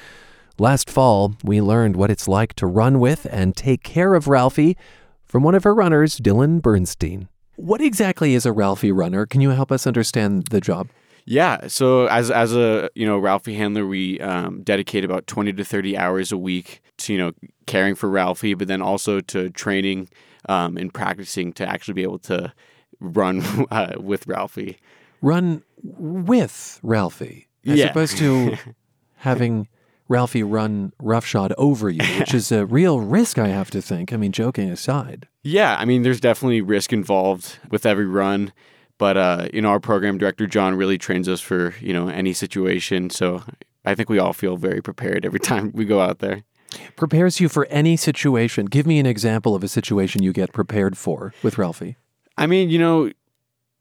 [0.59, 4.77] Last fall, we learned what it's like to run with and take care of Ralphie
[5.25, 7.29] from one of her runners, Dylan Bernstein.
[7.57, 9.27] What exactly is a Ralphie runner?
[9.27, 10.89] Can you help us understand the job?
[11.25, 15.65] Yeah, so as as a you know Ralphie handler, we um, dedicate about twenty to
[15.65, 17.33] thirty hours a week to you know
[17.67, 20.09] caring for Ralphie, but then also to training
[20.49, 22.53] um, and practicing to actually be able to
[23.01, 24.79] run uh, with Ralphie.
[25.23, 27.91] Run with Ralphie, as Yeah.
[27.91, 28.57] opposed to
[29.17, 29.69] having
[30.09, 34.13] Ralphie run roughshod over you, which is a real risk, I have to think.
[34.13, 35.29] I mean, joking aside.
[35.43, 38.53] Yeah, I mean, there's definitely risk involved with every run,
[39.01, 42.35] but uh, you know, our program director John really trains us for you know any
[42.35, 43.09] situation.
[43.09, 43.43] So
[43.85, 46.43] I think we all feel very prepared every time we go out there.
[46.97, 48.67] Prepares you for any situation.
[48.67, 51.97] Give me an example of a situation you get prepared for with Ralphie.
[52.37, 53.11] I mean, you know,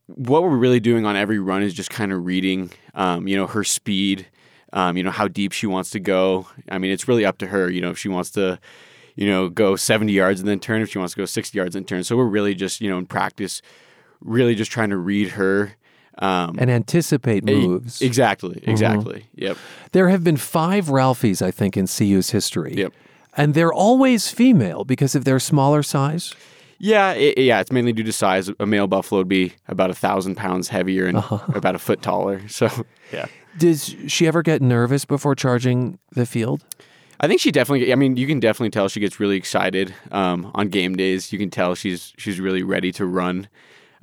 [0.07, 3.45] what we're really doing on every run is just kind of reading, um, you know,
[3.45, 4.25] her speed,
[4.71, 6.47] um, you know, how deep she wants to go.
[6.69, 8.57] I mean, it's really up to her, you know, if she wants to,
[9.15, 11.75] you know, go 70 yards and then turn, if she wants to go 60 yards
[11.75, 12.05] and turn.
[12.05, 13.61] So we're really just, you know, in practice,
[14.21, 15.73] really just trying to read her.
[16.21, 18.01] Um, And anticipate moves.
[18.01, 18.67] Exactly, Mhm.
[18.67, 19.25] exactly.
[19.35, 19.57] Yep.
[19.93, 22.73] There have been five Ralphies, I think, in CU's history.
[22.75, 22.93] Yep.
[23.37, 26.33] And they're always female because of their smaller size.
[26.77, 28.49] Yeah, it, yeah, it's mainly due to size.
[28.59, 31.39] A male buffalo would be about a thousand pounds heavier and Uh-huh.
[31.55, 32.41] about a foot taller.
[32.49, 32.69] So,
[33.13, 33.27] yeah.
[33.57, 36.63] Does she ever get nervous before charging the field?
[37.21, 37.91] I think she definitely.
[37.91, 41.33] I mean, you can definitely tell she gets really excited um, on game days.
[41.33, 43.47] You can tell she's she's really ready to run.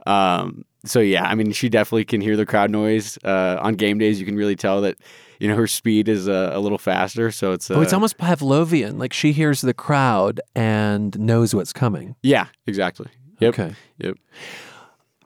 [0.07, 3.99] Um, so yeah, I mean, she definitely can hear the crowd noise uh, on game
[3.99, 4.21] days.
[4.21, 4.97] You can really tell that
[5.41, 7.31] you know her speed is uh, a little faster.
[7.31, 8.99] So it's uh, oh, it's almost Pavlovian.
[8.99, 12.15] Like she hears the crowd and knows what's coming.
[12.23, 13.09] yeah, exactly.
[13.41, 13.55] Yep.
[13.55, 13.75] Okay.
[13.99, 14.17] Yep.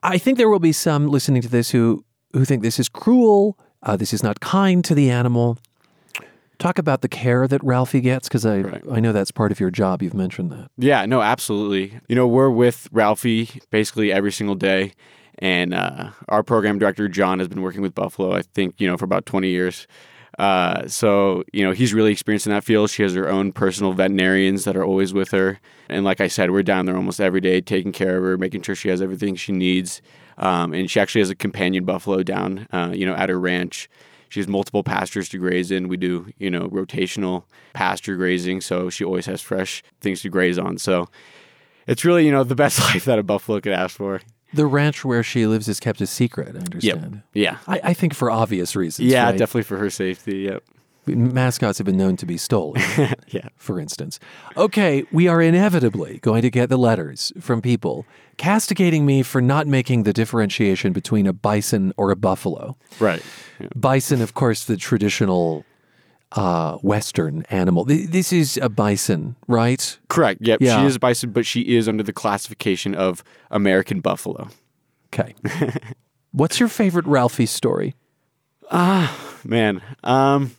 [0.03, 3.59] I think there will be some listening to this who who think this is cruel.
[3.83, 5.59] Uh, this is not kind to the animal.
[6.61, 9.71] Talk about the care that Ralphie gets, because I, I know that's part of your
[9.71, 10.03] job.
[10.03, 10.71] You've mentioned that.
[10.77, 11.99] Yeah, no, absolutely.
[12.07, 14.93] You know, we're with Ralphie basically every single day.
[15.39, 18.99] And uh, our program director, John, has been working with Buffalo, I think, you know,
[18.99, 19.87] for about 20 years.
[20.39, 22.91] Uh, so, you know, he's really experienced in that field.
[22.91, 25.61] She has her own personal veterinarians that are always with her.
[25.89, 28.63] And like I said, we're down there almost every day taking care of her, making
[28.63, 30.03] sure she has everything she needs.
[30.37, 33.89] Um, and she actually has a companion buffalo down, uh, you know, at her ranch.
[34.31, 35.89] She has multiple pastures to graze in.
[35.89, 40.57] We do, you know, rotational pasture grazing, so she always has fresh things to graze
[40.57, 40.79] on.
[40.79, 41.09] So
[41.89, 44.21] it's really, you know, the best life that a buffalo could ask for.
[44.55, 47.23] The ranch where she lives is kept a secret, I understand.
[47.35, 47.59] Yeah.
[47.67, 49.11] I, I think for obvious reasons.
[49.11, 49.39] Yeah, right?
[49.39, 50.39] definitely for her safety.
[50.39, 50.63] Yep.
[51.07, 52.81] Mascots have been known to be stolen.
[53.29, 53.49] yeah.
[53.57, 54.21] For instance.
[54.57, 59.67] Okay, we are inevitably going to get the letters from people castigating me for not
[59.67, 62.77] making the differentiation between a bison or a buffalo.
[62.99, 63.23] Right.
[63.75, 65.65] Bison, of course, the traditional
[66.33, 67.85] uh, Western animal.
[67.87, 69.99] Th- This is a bison, right?
[70.09, 70.41] Correct.
[70.43, 70.61] Yep.
[70.63, 70.81] Yeah.
[70.81, 74.49] She is a bison, but she is under the classification of American buffalo.
[75.13, 75.35] Okay.
[76.33, 77.95] What's your favorite Ralphie story?
[78.71, 79.83] Ah, man.
[80.05, 80.53] Um,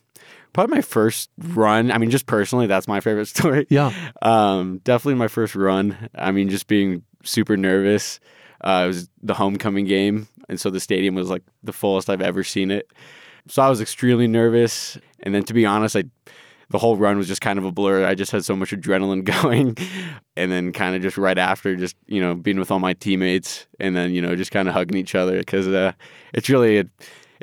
[0.53, 1.91] probably my first run.
[1.91, 3.67] I mean, just personally, that's my favorite story.
[3.69, 3.93] Yeah.
[4.21, 6.09] Um, definitely my first run.
[6.15, 8.19] I mean, just being super nervous.
[8.63, 12.21] Uh, it was the homecoming game, and so the stadium was like the fullest I've
[12.21, 12.91] ever seen it.
[13.47, 14.99] So I was extremely nervous.
[15.21, 16.03] And then, to be honest, I
[16.71, 18.05] the whole run was just kind of a blur.
[18.05, 19.77] I just had so much adrenaline going,
[20.37, 23.67] and then kind of just right after, just you know, being with all my teammates,
[23.79, 25.91] and then you know, just kind of hugging each other because uh,
[26.33, 26.85] it's really a,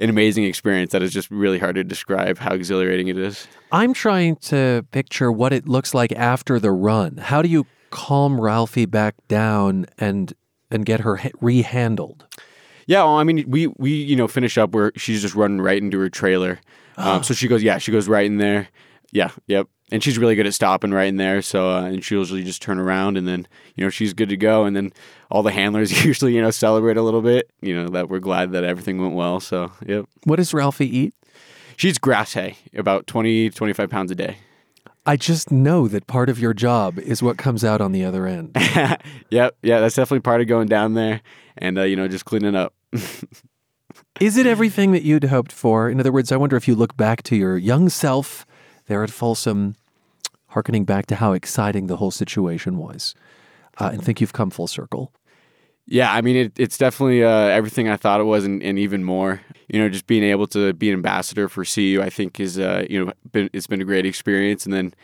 [0.01, 3.47] an amazing experience that is just really hard to describe how exhilarating it is.
[3.73, 7.17] I'm trying to picture what it looks like after the run.
[7.17, 10.33] How do you calm Ralphie back down and
[10.71, 12.23] and get her rehandled?
[12.87, 15.81] Yeah, well, I mean, we we you know finish up where she's just running right
[15.81, 16.61] into her trailer.
[16.97, 18.69] Um, so she goes, yeah, she goes right in there.
[19.13, 19.69] Yeah, yep.
[19.91, 21.41] And she's really good at stopping right in there.
[21.41, 24.37] So uh, and she'll usually just turn around and then you know she's good to
[24.37, 24.65] go.
[24.65, 24.93] And then
[25.31, 27.51] all the handlers usually you know celebrate a little bit.
[27.61, 29.41] You know that we're glad that everything went well.
[29.41, 30.07] So yep.
[30.25, 31.15] What does Ralphie eat?
[31.77, 34.39] She eats grass hay, about 20, 25 pounds a day.
[35.07, 38.27] I just know that part of your job is what comes out on the other
[38.27, 38.57] end.
[39.31, 41.21] Yep, yeah, that's definitely part of going down there
[41.57, 42.75] and uh, you know just cleaning up.
[44.21, 45.89] Is it everything that you'd hoped for?
[45.89, 48.45] In other words, I wonder if you look back to your young self
[48.87, 49.77] there at Folsom,
[50.49, 53.15] hearkening back to how exciting the whole situation was,
[53.79, 55.13] uh, and think you've come full circle.
[55.91, 59.05] Yeah, I mean, it, it's definitely uh, everything I thought it was, and, and even
[59.05, 59.41] more.
[59.69, 62.85] You know, just being able to be an ambassador for CU, I think is uh,
[62.89, 64.67] you know been, it's been a great experience.
[64.67, 64.95] And then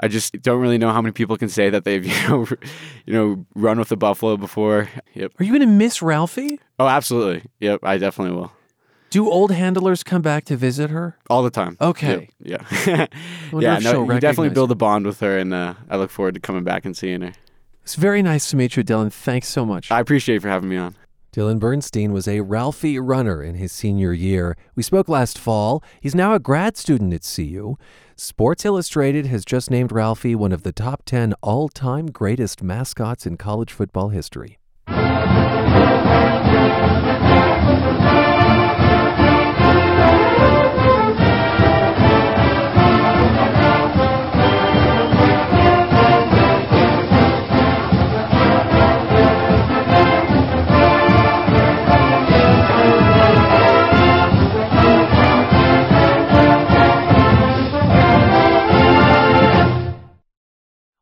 [0.00, 2.46] I just don't really know how many people can say that they've you know
[3.06, 4.88] you know run with the buffalo before.
[5.14, 5.32] Yep.
[5.38, 6.58] Are you going to miss Ralphie?
[6.80, 7.48] Oh, absolutely.
[7.60, 8.52] Yep, I definitely will.
[9.10, 11.16] Do old handlers come back to visit her?
[11.30, 11.76] All the time.
[11.80, 12.28] Okay.
[12.40, 12.86] Yep, Yeah.
[13.52, 13.76] yeah.
[13.78, 16.40] if No, you definitely build a bond with her, and uh, I look forward to
[16.40, 17.32] coming back and seeing her.
[17.82, 19.10] It's very nice to meet you, Dylan.
[19.10, 19.90] Thanks so much.
[19.90, 20.94] I appreciate you for having me on.
[21.32, 24.56] Dylan Bernstein was a Ralphie runner in his senior year.
[24.74, 25.82] We spoke last fall.
[26.00, 27.76] He's now a grad student at CU.
[28.16, 33.26] Sports Illustrated has just named Ralphie one of the top 10 all time greatest mascots
[33.26, 34.58] in college football history.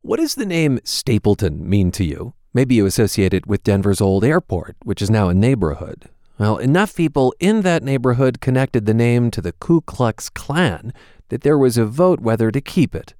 [0.07, 2.35] What does the name Stapleton mean to you?
[2.55, 6.09] Maybe you associate it with Denver's old airport, which is now a neighborhood.
[6.39, 10.93] Well, enough people in that neighborhood connected the name to the Ku Klux Klan
[11.29, 13.15] that there was a vote whether to keep it.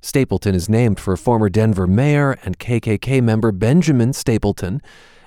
[0.00, 4.80] Stapleton is named for former Denver mayor and KKK member Benjamin Stapleton,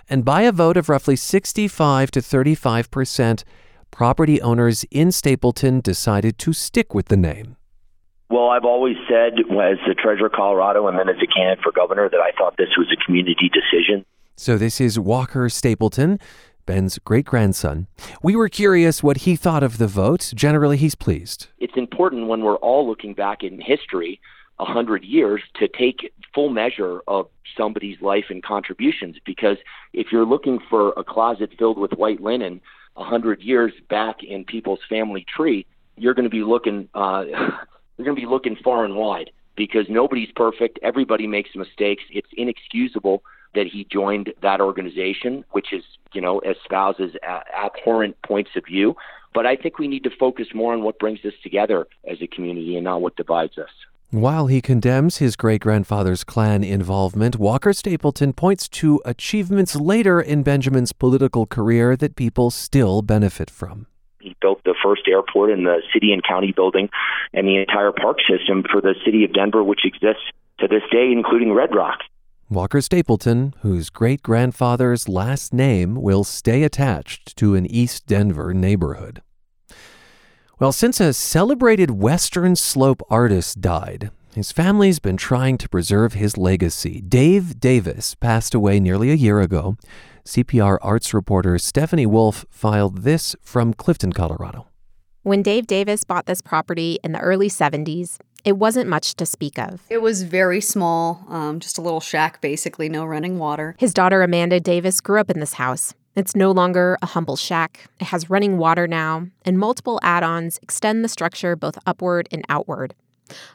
[0.10, 3.44] and by a vote of roughly 65 to 35 percent,
[3.92, 7.58] property owners in Stapleton decided to stick with the name.
[8.32, 11.74] Well, I've always said, as the treasurer of Colorado and then as a candidate for
[11.74, 14.06] governor, that I thought this was a community decision.
[14.38, 16.18] So this is Walker Stapleton,
[16.66, 17.88] Ben's great grandson.
[18.24, 20.32] We were curious what he thought of the vote.
[20.34, 21.48] Generally, he's pleased.
[21.60, 24.22] It's important when we're all looking back in history,
[24.60, 27.28] a hundred years, to take full measure of
[27.58, 29.18] somebody's life and contributions.
[29.26, 29.58] Because
[29.92, 32.62] if you're looking for a closet filled with white linen,
[32.96, 35.66] a hundred years back in people's family tree,
[35.98, 36.88] you're going to be looking.
[36.94, 37.26] Uh,
[37.98, 40.80] you're going to be looking far and wide because nobody's perfect.
[40.82, 42.04] Everybody makes mistakes.
[42.10, 43.24] It's inexcusable
[43.54, 45.84] that he joined that organization, which is,
[46.14, 48.96] you know, espouses uh, abhorrent points of view.
[49.34, 52.28] But I think we need to focus more on what brings us together as a
[52.28, 53.70] community and not what divides us.
[54.10, 60.44] While he condemns his great grandfather's Klan involvement, Walker Stapleton points to achievements later in
[60.44, 63.88] Benjamin's political career that people still benefit from.
[64.22, 66.90] He built the first airport in the city and county building
[67.34, 70.24] and the entire park system for the city of Denver, which exists
[70.60, 72.00] to this day, including Red Rock.
[72.50, 79.22] Walker Stapleton, whose great grandfather's last name will stay attached to an East Denver neighborhood.
[80.60, 86.38] Well, since a celebrated Western Slope artist died, his family's been trying to preserve his
[86.38, 87.02] legacy.
[87.02, 89.78] Dave Davis passed away nearly a year ago.
[90.26, 94.68] CPR arts reporter Stephanie Wolf filed this from Clifton, Colorado.
[95.24, 99.60] When Dave Davis bought this property in the early 70s, it wasn't much to speak
[99.60, 99.82] of.
[99.90, 103.76] It was very small, um, just a little shack, basically, no running water.
[103.78, 105.94] His daughter Amanda Davis grew up in this house.
[106.16, 107.88] It's no longer a humble shack.
[108.00, 112.44] It has running water now, and multiple add ons extend the structure both upward and
[112.50, 112.96] outward.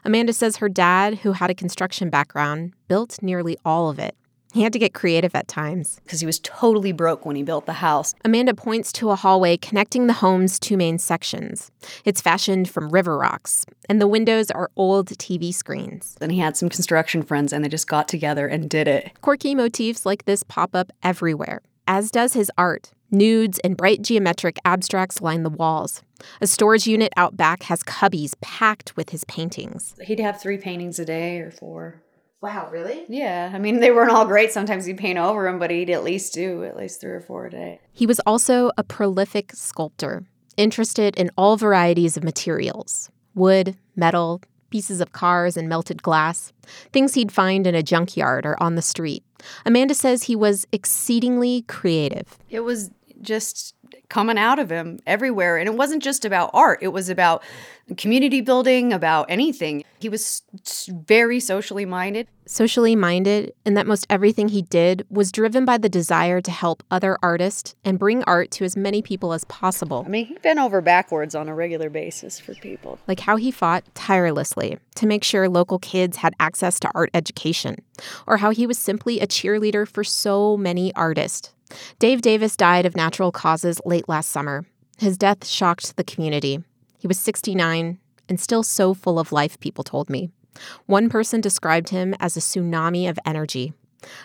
[0.03, 4.15] Amanda says her dad, who had a construction background, built nearly all of it.
[4.53, 5.99] He had to get creative at times.
[6.03, 8.13] Because he was totally broke when he built the house.
[8.23, 11.71] Amanda points to a hallway connecting the home's two main sections.
[12.05, 16.17] It's fashioned from river rocks, and the windows are old TV screens.
[16.21, 19.11] And he had some construction friends, and they just got together and did it.
[19.21, 22.91] Quirky motifs like this pop up everywhere as does his art.
[23.09, 26.01] Nudes and bright geometric abstracts line the walls.
[26.41, 29.95] A storage unit out back has cubbies packed with his paintings.
[30.03, 32.01] He'd have three paintings a day or four.
[32.41, 33.05] Wow, really?
[33.07, 33.51] Yeah.
[33.53, 34.51] I mean, they weren't all great.
[34.51, 37.47] Sometimes he'd paint over them, but he'd at least do at least three or four
[37.47, 37.79] a day.
[37.91, 40.23] He was also a prolific sculptor,
[40.55, 46.51] interested in all varieties of materials wood, metal, pieces of cars and melted glass,
[46.91, 49.23] things he'd find in a junkyard or on the street.
[49.65, 52.37] Amanda says he was exceedingly creative.
[52.49, 52.89] It was
[53.21, 53.75] just
[54.09, 55.57] coming out of him everywhere.
[55.57, 57.43] And it wasn't just about art, it was about
[57.95, 59.83] community building, about anything.
[59.99, 60.43] He was
[60.89, 62.27] very socially minded.
[62.45, 66.83] Socially minded, and that most everything he did was driven by the desire to help
[66.91, 70.03] other artists and bring art to as many people as possible.
[70.05, 72.99] I mean, he bent over backwards on a regular basis for people.
[73.07, 77.77] Like how he fought tirelessly to make sure local kids had access to art education,
[78.27, 81.53] or how he was simply a cheerleader for so many artists
[81.99, 84.65] Dave Davis died of natural causes late last summer.
[84.97, 86.63] His death shocked the community.
[86.97, 87.99] He was 69
[88.29, 90.29] and still so full of life, people told me.
[90.85, 93.73] One person described him as a tsunami of energy.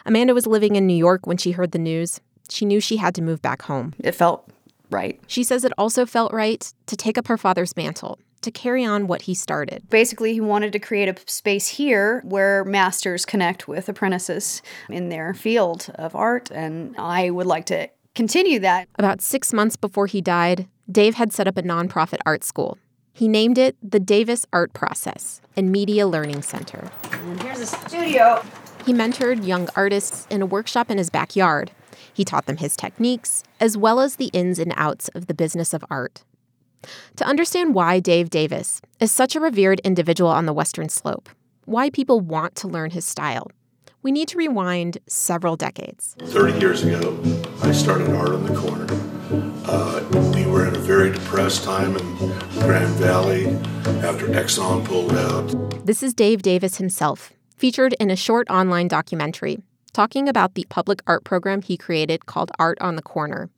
[0.07, 2.21] Amanda was living in New York when she heard the news.
[2.49, 3.95] She knew she had to move back home.
[3.99, 4.49] It felt
[4.91, 5.21] right.
[5.27, 9.07] She says it also felt right to take up her father's mantle to carry on
[9.07, 9.89] what he started.
[9.91, 15.35] Basically, he wanted to create a space here where masters connect with apprentices in their
[15.35, 18.89] field of art, and I would like to continue that.
[18.99, 22.79] About six months before he died, Dave had set up a nonprofit art school.
[23.15, 26.91] He named it the Davis Art Process and Media Learning Center.
[27.13, 28.43] And here's a studio.
[28.87, 31.71] He mentored young artists in a workshop in his backyard.
[32.13, 35.73] He taught them his techniques, as well as the ins and outs of the business
[35.73, 36.25] of art.
[37.17, 41.29] To understand why Dave Davis is such a revered individual on the Western Slope,
[41.65, 43.51] why people want to learn his style,
[44.03, 46.17] we need to rewind several decades.
[46.21, 47.19] 30 years ago,
[47.63, 48.87] I started Art on the Corner.
[49.65, 52.17] Uh, we were in a very depressed time in
[52.61, 53.47] Grand Valley
[54.03, 55.87] after Exxon pulled out.
[55.87, 59.59] This is Dave Davis himself, featured in a short online documentary
[59.93, 63.51] talking about the public art program he created called Art on the Corner.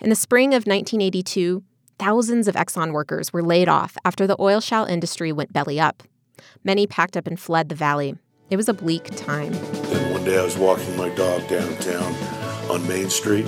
[0.00, 1.62] In the spring of 1982,
[1.98, 6.04] Thousands of Exxon workers were laid off after the oil shale industry went belly up.
[6.62, 8.16] Many packed up and fled the valley.
[8.50, 9.50] It was a bleak time.
[9.52, 12.14] Then one day I was walking my dog downtown
[12.70, 13.46] on Main Street,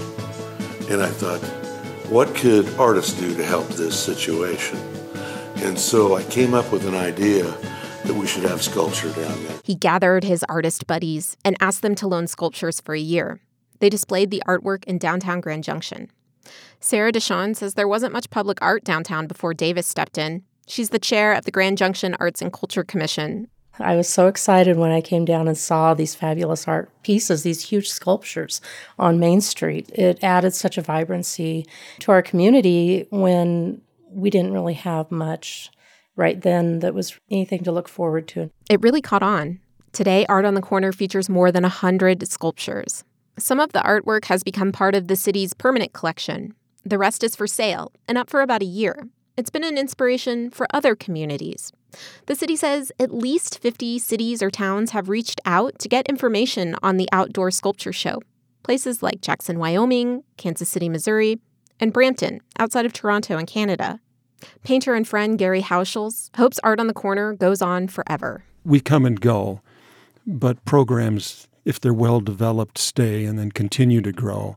[0.90, 1.40] and I thought,
[2.10, 4.78] what could artists do to help this situation?
[5.58, 7.44] And so I came up with an idea
[8.04, 9.60] that we should have sculpture down there.
[9.62, 13.40] He gathered his artist buddies and asked them to loan sculptures for a year.
[13.78, 16.10] They displayed the artwork in downtown Grand Junction.
[16.80, 20.42] Sarah Deshawn says there wasn't much public art downtown before Davis stepped in.
[20.66, 23.48] She's the chair of the Grand Junction Arts and Culture Commission.
[23.78, 27.62] I was so excited when I came down and saw these fabulous art pieces, these
[27.62, 28.60] huge sculptures
[28.98, 29.88] on Main Street.
[29.94, 31.66] It added such a vibrancy
[32.00, 33.80] to our community when
[34.10, 35.70] we didn't really have much
[36.16, 38.50] right then that was anything to look forward to.
[38.68, 39.60] It really caught on.
[39.92, 43.04] Today, Art on the Corner features more than 100 sculptures.
[43.40, 47.34] Some of the artwork has become part of the city's permanent collection, the rest is
[47.34, 49.08] for sale and up for about a year.
[49.36, 51.72] it's been an inspiration for other communities.
[52.26, 56.76] The city says at least 50 cities or towns have reached out to get information
[56.82, 58.20] on the outdoor sculpture show.
[58.62, 61.40] Places like Jackson, Wyoming, Kansas City, Missouri,
[61.78, 64.00] and Brampton, outside of Toronto in Canada.
[64.62, 68.44] Painter and friend Gary Hauschels hopes Art on the Corner goes on forever.
[68.62, 69.62] We come and go,
[70.26, 74.56] but programs, if they're well developed, stay and then continue to grow.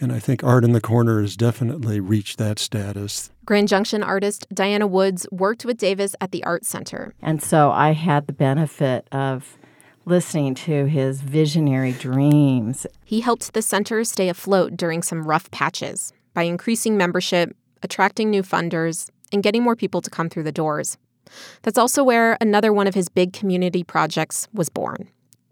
[0.00, 3.30] And I think Art in the Corner has definitely reached that status.
[3.44, 7.14] Grand Junction artist Diana Woods worked with Davis at the Art Center.
[7.20, 9.58] And so I had the benefit of
[10.04, 12.86] listening to his visionary dreams.
[13.04, 18.42] He helped the center stay afloat during some rough patches by increasing membership, attracting new
[18.42, 20.96] funders, and getting more people to come through the doors.
[21.62, 25.08] That's also where another one of his big community projects was born.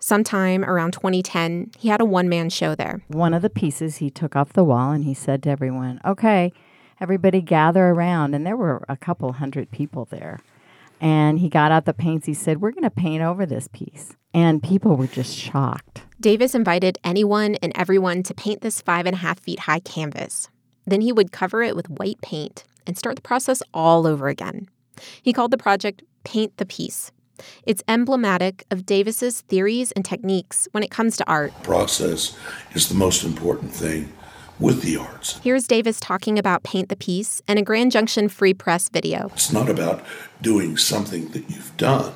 [0.07, 3.01] Sometime around 2010, he had a one man show there.
[3.09, 6.53] One of the pieces he took off the wall and he said to everyone, Okay,
[7.01, 8.33] everybody gather around.
[8.33, 10.39] And there were a couple hundred people there.
[11.01, 12.25] And he got out the paints.
[12.25, 14.15] He said, We're going to paint over this piece.
[14.33, 16.03] And people were just shocked.
[16.21, 20.49] Davis invited anyone and everyone to paint this five and a half feet high canvas.
[20.87, 24.69] Then he would cover it with white paint and start the process all over again.
[25.21, 27.11] He called the project Paint the Piece.
[27.65, 31.53] It's emblematic of Davis's theories and techniques when it comes to art.
[31.63, 32.37] Process
[32.75, 34.13] is the most important thing
[34.59, 35.39] with the arts.
[35.43, 39.31] Here's Davis talking about Paint the Piece and a Grand Junction Free Press video.
[39.35, 40.05] It's not about
[40.41, 42.15] doing something that you've done,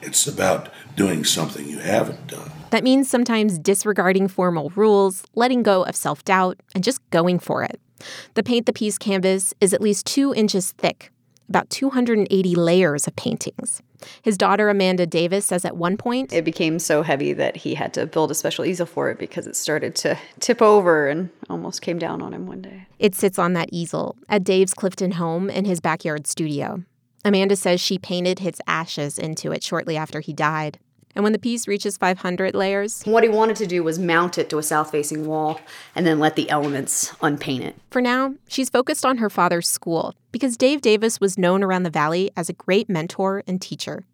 [0.00, 2.50] it's about doing something you haven't done.
[2.70, 7.62] That means sometimes disregarding formal rules, letting go of self doubt, and just going for
[7.62, 7.80] it.
[8.34, 11.10] The Paint the Piece canvas is at least two inches thick,
[11.48, 13.82] about 280 layers of paintings.
[14.22, 17.94] His daughter Amanda Davis says at one point, It became so heavy that he had
[17.94, 21.82] to build a special easel for it because it started to tip over and almost
[21.82, 22.86] came down on him one day.
[22.98, 26.82] It sits on that easel at Dave's Clifton home in his backyard studio.
[27.24, 30.78] Amanda says she painted his ashes into it shortly after he died.
[31.14, 34.50] And when the piece reaches 500 layers, What he wanted to do was mount it
[34.50, 35.60] to a south facing wall
[35.94, 37.76] and then let the elements unpaint it.
[37.90, 41.90] For now, she's focused on her father's school because Dave Davis was known around the
[41.90, 44.04] valley as a great mentor and teacher.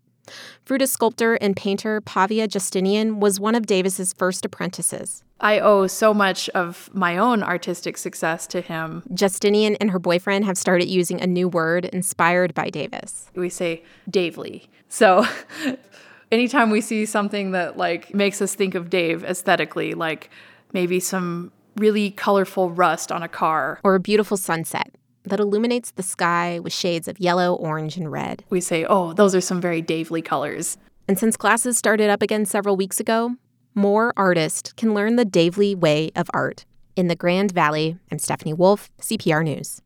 [0.64, 5.24] Fruita sculptor and painter Pavia Justinian was one of Davis's first apprentices.
[5.40, 9.02] I owe so much of my own artistic success to him.
[9.14, 13.30] Justinian and her boyfriend have started using a new word inspired by Davis.
[13.34, 14.66] We say Davely.
[14.88, 15.24] So
[16.30, 20.30] anytime we see something that like makes us think of Dave aesthetically, like
[20.72, 26.02] maybe some really colorful rust on a car or a beautiful sunset that illuminates the
[26.02, 28.44] sky with shades of yellow, orange, and red.
[28.50, 32.44] We say, "Oh, those are some very Davely colors." And since classes started up again
[32.46, 33.36] several weeks ago,
[33.74, 36.64] more artists can learn the Davely way of art.
[36.96, 39.80] In the Grand Valley, I'm Stephanie Wolf, CPR News.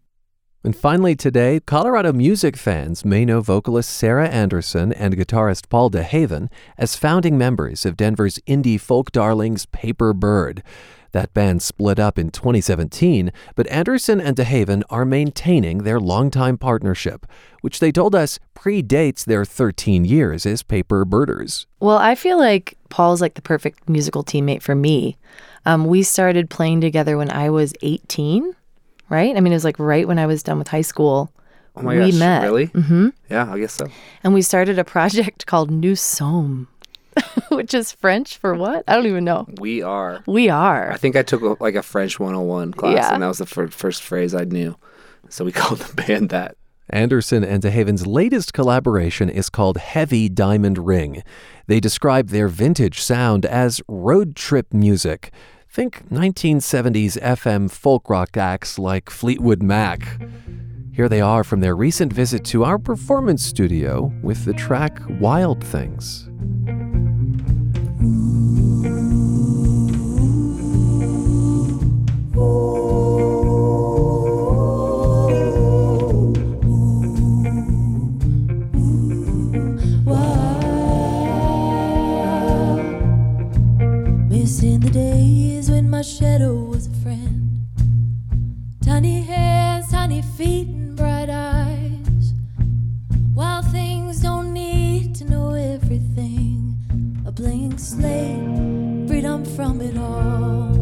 [0.64, 6.50] And finally, today, Colorado music fans may know vocalist Sarah Anderson and guitarist Paul DeHaven
[6.78, 10.62] as founding members of Denver's indie folk darlings Paper Bird.
[11.12, 17.26] That band split up in 2017, but Anderson and DeHaven are maintaining their longtime partnership,
[17.60, 21.66] which they told us predates their 13 years as Paper Birders.
[21.78, 25.18] Well, I feel like Paul's like the perfect musical teammate for me.
[25.66, 28.56] Um, we started playing together when I was 18,
[29.08, 29.36] right?
[29.36, 31.32] I mean, it was like right when I was done with high school.
[31.76, 32.42] Oh my we gosh, met.
[32.44, 32.66] really?
[32.68, 33.08] Mm-hmm.
[33.30, 33.88] Yeah, I guess so.
[34.22, 36.68] And we started a project called Nous Sommes,
[37.50, 38.84] which is French for what?
[38.86, 39.46] I don't even know.
[39.60, 40.22] We are.
[40.26, 40.92] We are.
[40.92, 43.12] I think I took a, like a French 101 class, Yeah.
[43.14, 44.76] and that was the fir- first phrase I knew.
[45.28, 46.56] So we called the band that.
[46.90, 51.22] Anderson and DeHaven's latest collaboration is called Heavy Diamond Ring.
[51.66, 55.32] They describe their vintage sound as road trip music.
[55.74, 60.22] Think 1970s FM folk rock acts like Fleetwood Mac.
[60.92, 65.64] Here they are from their recent visit to our performance studio with the track Wild
[65.64, 66.28] Things.
[84.30, 85.13] Missing the my
[86.04, 87.66] shadow was a friend.
[88.84, 92.34] Tiny hands, tiny feet, and bright eyes.
[93.34, 96.76] Wild things don't need to know everything.
[97.24, 98.36] A blank slate,
[99.08, 100.76] freedom from it all.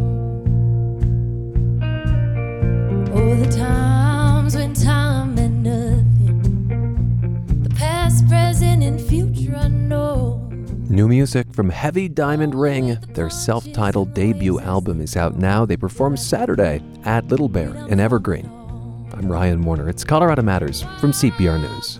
[3.14, 7.62] Oh, the times when time meant nothing.
[7.62, 10.41] The past, present, and future unknown.
[10.93, 12.99] New music from Heavy Diamond Ring.
[13.14, 15.64] Their self titled debut album is out now.
[15.64, 18.45] They perform Saturday at Little Bear in Evergreen.
[19.14, 19.88] I'm Ryan Warner.
[19.88, 21.99] It's Colorado Matters from CPR News.